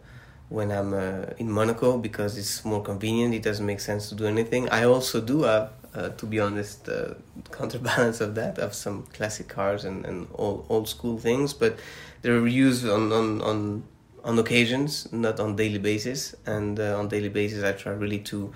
when 0.50 0.70
I'm 0.70 0.92
uh, 0.92 1.42
in 1.42 1.50
Monaco 1.50 1.96
because 1.96 2.36
it's 2.36 2.64
more 2.66 2.82
convenient 2.82 3.32
it 3.34 3.42
doesn't 3.42 3.66
make 3.72 3.80
sense 3.80 4.10
to 4.10 4.14
do 4.14 4.26
anything. 4.26 4.68
I 4.68 4.84
also 4.84 5.22
do 5.22 5.44
have 5.44 5.70
uh, 5.94 6.10
to 6.10 6.26
be 6.26 6.38
honest 6.38 6.88
uh, 6.88 7.14
counterbalance 7.50 8.20
of 8.20 8.34
that 8.34 8.58
of 8.58 8.74
some 8.74 9.04
classic 9.14 9.48
cars 9.48 9.84
and, 9.86 10.04
and 10.04 10.26
old, 10.34 10.66
old 10.68 10.88
school 10.88 11.18
things 11.18 11.54
but 11.54 11.78
they're 12.22 12.46
used 12.46 12.86
on, 12.86 13.12
on, 13.12 13.40
on 13.42 13.84
on 14.24 14.38
occasions, 14.38 15.12
not 15.12 15.38
on 15.38 15.54
daily 15.56 15.78
basis. 15.78 16.34
And 16.46 16.80
uh, 16.80 16.98
on 16.98 17.08
daily 17.08 17.28
basis, 17.28 17.62
I 17.62 17.72
try 17.72 17.92
really 17.92 18.18
to 18.20 18.52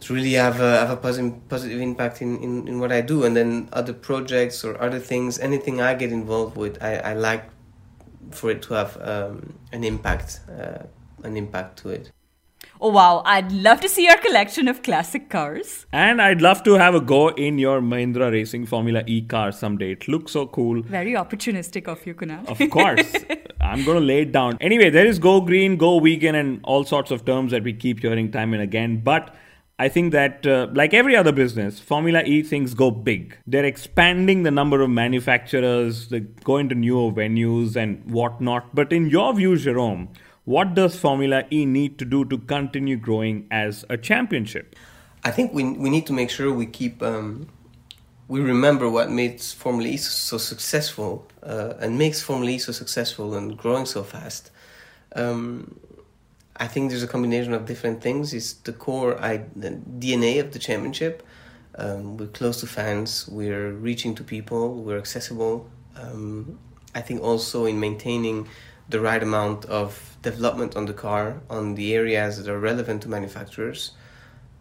to 0.00 0.14
really 0.14 0.32
have 0.32 0.60
a, 0.60 0.78
have 0.80 0.90
a 0.90 0.96
positive 0.96 1.48
positive 1.48 1.80
impact 1.80 2.20
in, 2.20 2.36
in, 2.42 2.66
in 2.66 2.80
what 2.80 2.90
I 2.90 3.00
do. 3.00 3.24
And 3.24 3.36
then 3.36 3.68
other 3.72 3.92
projects 3.92 4.64
or 4.64 4.80
other 4.82 4.98
things, 4.98 5.38
anything 5.38 5.80
I 5.80 5.94
get 5.94 6.10
involved 6.10 6.56
with, 6.56 6.82
I, 6.82 6.96
I 6.96 7.12
like 7.14 7.44
for 8.32 8.50
it 8.50 8.62
to 8.62 8.74
have 8.74 9.00
um, 9.00 9.54
an 9.72 9.84
impact, 9.84 10.40
uh, 10.50 10.84
an 11.22 11.36
impact 11.36 11.78
to 11.80 11.90
it. 11.90 12.10
Oh 12.80 12.88
wow, 12.88 13.22
I'd 13.24 13.52
love 13.52 13.80
to 13.82 13.88
see 13.88 14.04
your 14.06 14.16
collection 14.18 14.66
of 14.66 14.82
classic 14.82 15.30
cars. 15.30 15.86
And 15.92 16.20
I'd 16.20 16.42
love 16.42 16.64
to 16.64 16.74
have 16.74 16.96
a 16.96 17.00
go 17.00 17.28
in 17.28 17.58
your 17.60 17.80
Mahindra 17.80 18.32
Racing 18.32 18.66
Formula 18.66 19.04
E 19.06 19.22
car 19.22 19.52
someday. 19.52 19.92
It 19.92 20.08
looks 20.08 20.32
so 20.32 20.48
cool. 20.48 20.82
Very 20.82 21.12
opportunistic 21.12 21.86
of 21.86 22.04
you, 22.04 22.14
Kunal. 22.14 22.48
Of 22.48 22.70
course. 22.70 23.14
I'm 23.62 23.84
going 23.84 23.98
to 23.98 24.04
lay 24.04 24.22
it 24.22 24.32
down. 24.32 24.58
Anyway, 24.60 24.90
there 24.90 25.06
is 25.06 25.18
go 25.18 25.40
green, 25.40 25.76
go 25.76 26.00
vegan, 26.00 26.34
and 26.34 26.60
all 26.64 26.84
sorts 26.84 27.10
of 27.10 27.24
terms 27.24 27.52
that 27.52 27.62
we 27.62 27.72
keep 27.72 28.00
hearing 28.00 28.30
time 28.30 28.52
and 28.52 28.62
again. 28.62 29.00
But 29.04 29.34
I 29.78 29.88
think 29.88 30.12
that, 30.12 30.46
uh, 30.46 30.68
like 30.72 30.92
every 30.94 31.16
other 31.16 31.32
business, 31.32 31.80
Formula 31.80 32.22
E 32.24 32.42
things 32.42 32.74
go 32.74 32.90
big. 32.90 33.36
They're 33.46 33.64
expanding 33.64 34.42
the 34.42 34.50
number 34.50 34.80
of 34.80 34.90
manufacturers, 34.90 36.08
they 36.08 36.20
go 36.20 36.58
into 36.58 36.74
newer 36.74 37.10
venues 37.12 37.76
and 37.76 38.04
whatnot. 38.10 38.74
But 38.74 38.92
in 38.92 39.08
your 39.08 39.32
view, 39.34 39.56
Jerome, 39.56 40.08
what 40.44 40.74
does 40.74 40.98
Formula 40.98 41.44
E 41.52 41.64
need 41.64 41.98
to 41.98 42.04
do 42.04 42.24
to 42.26 42.38
continue 42.38 42.96
growing 42.96 43.46
as 43.50 43.84
a 43.88 43.96
championship? 43.96 44.76
I 45.24 45.30
think 45.30 45.52
we 45.52 45.64
we 45.64 45.88
need 45.88 46.06
to 46.08 46.12
make 46.12 46.30
sure 46.30 46.52
we 46.52 46.66
keep 46.66 47.00
um, 47.02 47.48
we 48.28 48.40
remember 48.40 48.88
what 48.88 49.10
makes 49.10 49.52
Formula 49.52 49.88
E 49.88 49.96
so 49.96 50.38
successful 50.38 51.26
uh, 51.42 51.74
and 51.80 51.98
makes 51.98 52.22
Formula 52.22 52.52
E 52.52 52.58
so 52.58 52.72
successful 52.72 53.34
and 53.34 53.56
growing 53.56 53.86
so 53.86 54.02
fast. 54.02 54.50
Um, 55.14 55.78
I 56.56 56.66
think 56.66 56.90
there's 56.90 57.02
a 57.02 57.08
combination 57.08 57.52
of 57.52 57.66
different 57.66 58.02
things. 58.02 58.32
It's 58.32 58.52
the 58.52 58.72
core 58.72 59.14
the 59.56 59.70
DNA 59.98 60.40
of 60.40 60.52
the 60.52 60.58
championship. 60.58 61.22
Um, 61.74 62.16
we're 62.18 62.28
close 62.28 62.60
to 62.60 62.66
fans. 62.66 63.26
We're 63.28 63.72
reaching 63.72 64.14
to 64.16 64.24
people. 64.24 64.74
We're 64.74 64.98
accessible. 64.98 65.68
Um, 65.96 66.58
I 66.94 67.00
think 67.00 67.22
also 67.22 67.64
in 67.64 67.80
maintaining 67.80 68.48
the 68.88 69.00
right 69.00 69.22
amount 69.22 69.64
of 69.66 70.16
development 70.22 70.76
on 70.76 70.86
the 70.86 70.92
car 70.92 71.40
on 71.48 71.74
the 71.74 71.94
areas 71.94 72.36
that 72.36 72.48
are 72.48 72.58
relevant 72.58 73.02
to 73.02 73.08
manufacturers 73.08 73.92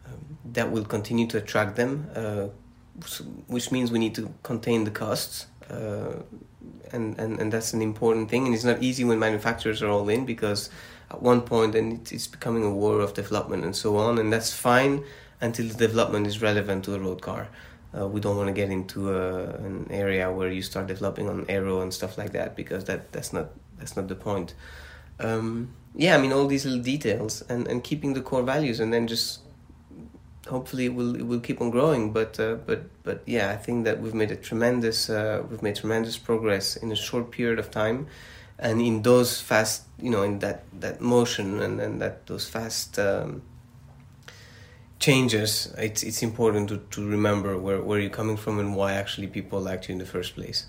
um, 0.06 0.38
that 0.54 0.72
will 0.72 0.86
continue 0.86 1.28
to 1.28 1.38
attract 1.38 1.76
them 1.76 2.10
uh, 2.16 2.48
which 3.48 3.72
means 3.72 3.92
we 3.92 4.00
need 4.00 4.16
to 4.16 4.34
contain 4.44 4.84
the 4.84 4.92
costs 4.92 5.48
uh, 5.70 6.22
and, 6.92 7.18
and 7.20 7.40
and 7.40 7.52
that's 7.52 7.74
an 7.74 7.82
important 7.82 8.30
thing 8.30 8.46
and 8.46 8.54
it's 8.54 8.64
not 8.64 8.82
easy 8.84 9.04
when 9.04 9.20
manufacturers 9.20 9.82
are 9.82 9.90
all 9.90 10.08
in 10.10 10.26
because 10.26 10.70
at 11.10 11.22
one 11.22 11.42
point 11.42 11.74
then 11.74 12.02
it's 12.12 12.28
becoming 12.28 12.64
a 12.64 12.70
war 12.70 13.00
of 13.00 13.14
development 13.14 13.64
and 13.64 13.76
so 13.76 13.98
on 13.98 14.18
and 14.18 14.32
that's 14.32 14.54
fine 14.54 15.04
until 15.42 15.68
the 15.68 15.74
development 15.74 16.28
is 16.28 16.42
relevant 16.42 16.86
to 16.86 16.96
a 16.96 17.00
road 17.00 17.22
car. 17.22 17.50
Uh, 17.98 18.08
we 18.08 18.22
don't 18.22 18.38
want 18.38 18.48
to 18.48 18.54
get 18.54 18.70
into 18.70 19.14
a, 19.14 19.44
an 19.56 19.88
area 19.90 20.32
where 20.32 20.50
you 20.50 20.62
start 20.62 20.88
developing 20.88 21.28
on 21.28 21.46
aero 21.50 21.82
and 21.82 21.94
stuff 21.94 22.18
like 22.18 22.32
that 22.32 22.56
because 22.56 22.86
that 22.86 23.12
that's 23.12 23.34
not 23.34 23.50
that's 23.78 23.98
not 23.98 24.08
the 24.08 24.16
point. 24.16 24.54
Um, 25.20 25.74
yeah, 25.94 26.16
I 26.16 26.22
mean 26.22 26.32
all 26.32 26.48
these 26.48 26.66
little 26.66 26.82
details 26.82 27.42
and, 27.50 27.68
and 27.68 27.84
keeping 27.84 28.14
the 28.14 28.22
core 28.22 28.44
values 28.44 28.80
and 28.80 28.94
then 28.94 29.08
just 29.08 29.40
hopefully 30.48 30.86
it 30.86 30.94
will 30.94 31.16
it 31.16 31.26
will 31.26 31.40
keep 31.40 31.62
on 31.62 31.70
growing. 31.70 32.12
But 32.12 32.40
uh, 32.40 32.56
but 32.56 32.84
but 33.04 33.22
yeah, 33.26 33.52
I 33.52 33.58
think 33.58 33.86
that 33.86 34.00
we've 34.02 34.14
made 34.14 34.32
a 34.32 34.36
tremendous 34.36 35.10
uh, 35.10 35.44
we've 35.50 35.62
made 35.62 35.76
tremendous 35.76 36.18
progress 36.18 36.76
in 36.76 36.92
a 36.92 36.96
short 36.96 37.32
period 37.32 37.60
of 37.60 37.72
time, 37.72 38.08
and 38.60 38.82
in 38.82 39.02
those 39.02 39.42
fast 39.42 39.84
you 40.00 40.10
know 40.10 40.24
in 40.24 40.40
that 40.40 40.64
that 40.80 41.02
motion 41.02 41.62
and 41.62 41.80
and 41.80 42.02
that 42.02 42.28
those 42.28 42.48
fast. 42.50 43.00
Um, 43.00 43.44
changes 45.00 45.74
it's 45.80 46.04
it's 46.04 46.22
important 46.22 46.70
to, 46.70 46.78
to 46.92 47.04
remember 47.04 47.58
where, 47.58 47.82
where 47.82 48.00
you're 48.00 48.12
coming 48.12 48.38
from 48.38 48.60
and 48.60 48.76
why 48.76 48.94
actually 48.94 49.26
people 49.26 49.60
liked 49.60 49.90
you 49.90 49.94
in 49.94 49.98
the 49.98 50.06
first 50.06 50.36
place 50.36 50.68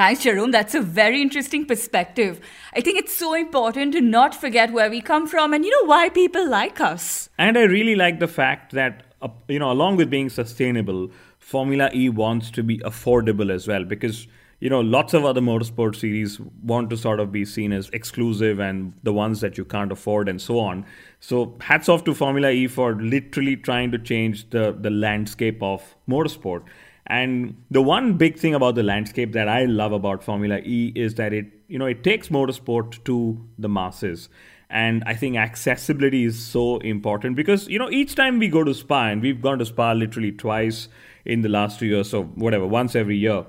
Thanks, 0.00 0.22
Jerome. 0.22 0.50
That's 0.50 0.74
a 0.74 0.80
very 0.80 1.20
interesting 1.20 1.66
perspective. 1.66 2.40
I 2.72 2.80
think 2.80 2.98
it's 2.98 3.14
so 3.14 3.34
important 3.34 3.92
to 3.92 4.00
not 4.00 4.34
forget 4.34 4.72
where 4.72 4.88
we 4.88 5.02
come 5.02 5.26
from 5.26 5.52
and, 5.52 5.62
you 5.62 5.70
know, 5.70 5.86
why 5.86 6.08
people 6.08 6.48
like 6.48 6.80
us. 6.80 7.28
And 7.36 7.58
I 7.58 7.64
really 7.64 7.94
like 7.94 8.18
the 8.18 8.26
fact 8.26 8.72
that, 8.72 9.02
uh, 9.20 9.28
you 9.46 9.58
know, 9.58 9.70
along 9.70 9.96
with 9.96 10.08
being 10.08 10.30
sustainable, 10.30 11.10
Formula 11.38 11.90
E 11.92 12.08
wants 12.08 12.50
to 12.52 12.62
be 12.62 12.78
affordable 12.78 13.52
as 13.52 13.68
well 13.68 13.84
because, 13.84 14.26
you 14.60 14.70
know, 14.70 14.80
lots 14.80 15.12
of 15.12 15.26
other 15.26 15.42
motorsport 15.42 15.96
series 15.96 16.40
want 16.62 16.88
to 16.88 16.96
sort 16.96 17.20
of 17.20 17.30
be 17.30 17.44
seen 17.44 17.70
as 17.70 17.90
exclusive 17.90 18.58
and 18.58 18.94
the 19.02 19.12
ones 19.12 19.42
that 19.42 19.58
you 19.58 19.66
can't 19.66 19.92
afford 19.92 20.30
and 20.30 20.40
so 20.40 20.58
on. 20.58 20.86
So 21.20 21.58
hats 21.60 21.90
off 21.90 22.04
to 22.04 22.14
Formula 22.14 22.48
E 22.48 22.68
for 22.68 22.94
literally 22.94 23.54
trying 23.54 23.90
to 23.90 23.98
change 23.98 24.48
the, 24.48 24.74
the 24.80 24.88
landscape 24.88 25.62
of 25.62 25.94
motorsport. 26.08 26.62
And 27.10 27.56
the 27.72 27.82
one 27.82 28.14
big 28.16 28.38
thing 28.38 28.54
about 28.54 28.76
the 28.76 28.84
landscape 28.84 29.32
that 29.32 29.48
I 29.48 29.64
love 29.64 29.90
about 29.90 30.22
Formula 30.22 30.58
E 30.58 30.92
is 30.94 31.16
that 31.16 31.32
it, 31.32 31.46
you 31.66 31.76
know, 31.76 31.86
it 31.86 32.04
takes 32.04 32.28
motorsport 32.28 33.02
to 33.04 33.44
the 33.58 33.68
masses. 33.68 34.28
And 34.70 35.02
I 35.04 35.14
think 35.14 35.36
accessibility 35.36 36.24
is 36.24 36.38
so 36.38 36.78
important 36.78 37.34
because, 37.34 37.66
you 37.66 37.80
know, 37.80 37.90
each 37.90 38.14
time 38.14 38.38
we 38.38 38.46
go 38.46 38.62
to 38.62 38.72
Spa, 38.72 39.08
and 39.08 39.20
we've 39.20 39.42
gone 39.42 39.58
to 39.58 39.66
Spa 39.66 39.90
literally 39.90 40.30
twice 40.30 40.86
in 41.24 41.42
the 41.42 41.48
last 41.48 41.80
two 41.80 41.86
years, 41.86 42.08
so 42.08 42.22
whatever, 42.22 42.64
once 42.64 42.94
every 42.94 43.16
year, 43.16 43.44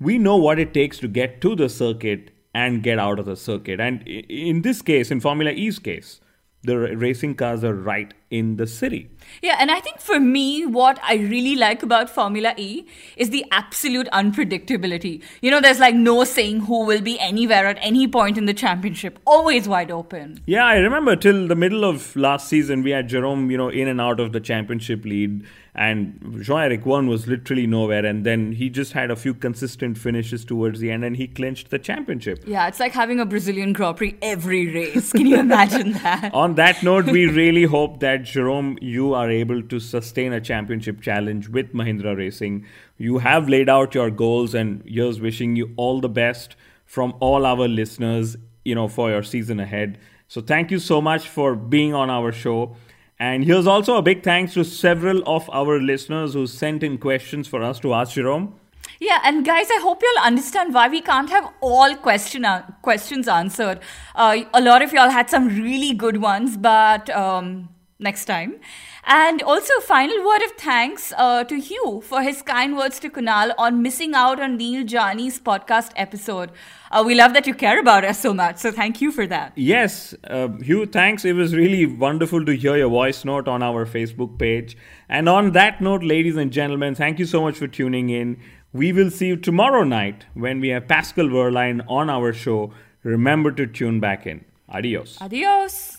we 0.00 0.16
know 0.16 0.38
what 0.38 0.58
it 0.58 0.72
takes 0.72 0.98
to 1.00 1.06
get 1.08 1.42
to 1.42 1.54
the 1.54 1.68
circuit 1.68 2.30
and 2.54 2.82
get 2.82 2.98
out 2.98 3.18
of 3.18 3.26
the 3.26 3.36
circuit. 3.36 3.78
And 3.78 4.08
in 4.08 4.62
this 4.62 4.80
case, 4.80 5.10
in 5.10 5.20
Formula 5.20 5.50
E's 5.50 5.78
case, 5.78 6.22
the 6.62 6.78
racing 6.78 7.34
cars 7.34 7.62
are 7.62 7.74
right 7.74 8.14
in 8.32 8.56
the 8.56 8.66
city. 8.66 9.10
Yeah, 9.42 9.56
and 9.60 9.70
I 9.70 9.78
think 9.80 10.00
for 10.00 10.18
me, 10.18 10.64
what 10.66 10.98
I 11.02 11.14
really 11.16 11.54
like 11.54 11.82
about 11.82 12.10
Formula 12.10 12.54
E 12.56 12.86
is 13.16 13.30
the 13.30 13.44
absolute 13.52 14.08
unpredictability. 14.12 15.22
You 15.42 15.50
know, 15.50 15.60
there's 15.60 15.78
like 15.78 15.94
no 15.94 16.24
saying 16.24 16.60
who 16.60 16.84
will 16.86 17.02
be 17.02 17.18
anywhere 17.20 17.66
at 17.66 17.78
any 17.80 18.08
point 18.08 18.38
in 18.38 18.46
the 18.46 18.54
championship, 18.54 19.18
always 19.26 19.68
wide 19.68 19.90
open. 19.90 20.40
Yeah, 20.46 20.64
I 20.64 20.76
remember 20.76 21.14
till 21.14 21.46
the 21.46 21.54
middle 21.54 21.84
of 21.84 22.16
last 22.16 22.48
season, 22.48 22.82
we 22.82 22.90
had 22.90 23.08
Jerome, 23.08 23.50
you 23.50 23.58
know, 23.58 23.68
in 23.68 23.86
and 23.86 24.00
out 24.00 24.18
of 24.18 24.32
the 24.32 24.40
championship 24.40 25.04
lead 25.04 25.44
and 25.74 26.38
Jean-Eric 26.42 26.84
Vergne 26.84 27.08
was 27.08 27.26
literally 27.26 27.66
nowhere 27.66 28.04
and 28.04 28.26
then 28.26 28.52
he 28.52 28.68
just 28.68 28.92
had 28.92 29.10
a 29.10 29.16
few 29.16 29.32
consistent 29.32 29.96
finishes 29.96 30.44
towards 30.44 30.80
the 30.80 30.90
end 30.90 31.02
and 31.02 31.16
he 31.16 31.26
clinched 31.26 31.70
the 31.70 31.78
championship. 31.78 32.44
Yeah, 32.46 32.68
it's 32.68 32.78
like 32.78 32.92
having 32.92 33.20
a 33.20 33.24
Brazilian 33.24 33.72
Grand 33.72 33.96
Prix 33.96 34.16
every 34.20 34.68
race. 34.68 35.12
Can 35.12 35.26
you 35.26 35.38
imagine 35.38 35.92
that? 36.04 36.34
On 36.34 36.56
that 36.56 36.82
note, 36.82 37.06
we 37.06 37.26
really 37.26 37.64
hope 37.64 38.00
that 38.00 38.21
Jerome, 38.24 38.78
you 38.80 39.14
are 39.14 39.30
able 39.30 39.62
to 39.62 39.80
sustain 39.80 40.32
a 40.32 40.40
championship 40.40 41.00
challenge 41.00 41.48
with 41.48 41.72
Mahindra 41.72 42.16
Racing. 42.16 42.66
You 42.98 43.18
have 43.18 43.48
laid 43.48 43.68
out 43.68 43.94
your 43.94 44.10
goals 44.10 44.54
and 44.54 44.82
here's 44.86 45.20
wishing 45.20 45.56
you 45.56 45.72
all 45.76 46.00
the 46.00 46.08
best 46.08 46.56
from 46.84 47.14
all 47.20 47.46
our 47.46 47.68
listeners, 47.68 48.36
you 48.64 48.74
know, 48.74 48.88
for 48.88 49.10
your 49.10 49.22
season 49.22 49.60
ahead. 49.60 49.98
So 50.28 50.40
thank 50.40 50.70
you 50.70 50.78
so 50.78 51.00
much 51.00 51.28
for 51.28 51.54
being 51.54 51.94
on 51.94 52.10
our 52.10 52.32
show. 52.32 52.76
And 53.18 53.44
here's 53.44 53.66
also 53.66 53.96
a 53.96 54.02
big 54.02 54.22
thanks 54.22 54.54
to 54.54 54.64
several 54.64 55.22
of 55.26 55.48
our 55.50 55.80
listeners 55.80 56.34
who 56.34 56.46
sent 56.46 56.82
in 56.82 56.98
questions 56.98 57.46
for 57.46 57.62
us 57.62 57.78
to 57.80 57.94
ask 57.94 58.14
Jerome. 58.14 58.54
Yeah, 58.98 59.20
and 59.24 59.44
guys, 59.44 59.68
I 59.70 59.80
hope 59.80 60.00
you'll 60.02 60.24
understand 60.24 60.74
why 60.74 60.88
we 60.88 61.00
can't 61.00 61.28
have 61.30 61.52
all 61.60 61.94
question 61.96 62.44
uh, 62.44 62.62
questions 62.82 63.28
answered. 63.28 63.80
Uh, 64.14 64.44
a 64.54 64.60
lot 64.60 64.82
of 64.82 64.92
y'all 64.92 65.10
had 65.10 65.28
some 65.28 65.48
really 65.48 65.92
good 65.92 66.18
ones, 66.18 66.56
but 66.56 67.10
um, 67.10 67.68
next 68.02 68.26
time. 68.26 68.60
And 69.04 69.42
also, 69.42 69.80
final 69.80 70.24
word 70.24 70.42
of 70.42 70.52
thanks 70.52 71.12
uh, 71.16 71.42
to 71.44 71.58
Hugh 71.58 72.02
for 72.04 72.22
his 72.22 72.40
kind 72.42 72.76
words 72.76 73.00
to 73.00 73.10
Kunal 73.10 73.52
on 73.58 73.82
missing 73.82 74.14
out 74.14 74.40
on 74.40 74.56
Neel 74.56 74.84
Jani's 74.84 75.40
podcast 75.40 75.90
episode. 75.96 76.52
Uh, 76.92 77.02
we 77.04 77.16
love 77.16 77.32
that 77.32 77.46
you 77.46 77.54
care 77.54 77.80
about 77.80 78.04
us 78.04 78.20
so 78.20 78.32
much, 78.32 78.58
so 78.58 78.70
thank 78.70 79.00
you 79.00 79.10
for 79.10 79.26
that. 79.26 79.52
Yes, 79.56 80.14
uh, 80.24 80.48
Hugh, 80.58 80.86
thanks. 80.86 81.24
It 81.24 81.32
was 81.32 81.54
really 81.54 81.84
wonderful 81.84 82.44
to 82.44 82.54
hear 82.54 82.76
your 82.76 82.90
voice 82.90 83.24
note 83.24 83.48
on 83.48 83.62
our 83.62 83.86
Facebook 83.86 84.38
page. 84.38 84.76
And 85.08 85.28
on 85.28 85.50
that 85.52 85.80
note, 85.80 86.04
ladies 86.04 86.36
and 86.36 86.52
gentlemen, 86.52 86.94
thank 86.94 87.18
you 87.18 87.26
so 87.26 87.42
much 87.42 87.56
for 87.56 87.66
tuning 87.66 88.10
in. 88.10 88.40
We 88.72 88.92
will 88.92 89.10
see 89.10 89.26
you 89.26 89.36
tomorrow 89.36 89.82
night 89.82 90.26
when 90.34 90.60
we 90.60 90.68
have 90.68 90.86
Pascal 90.86 91.26
Wehrlein 91.26 91.84
on 91.88 92.08
our 92.08 92.32
show. 92.32 92.72
Remember 93.02 93.50
to 93.50 93.66
tune 93.66 93.98
back 93.98 94.26
in. 94.26 94.44
Adios. 94.68 95.18
Adios. 95.20 95.98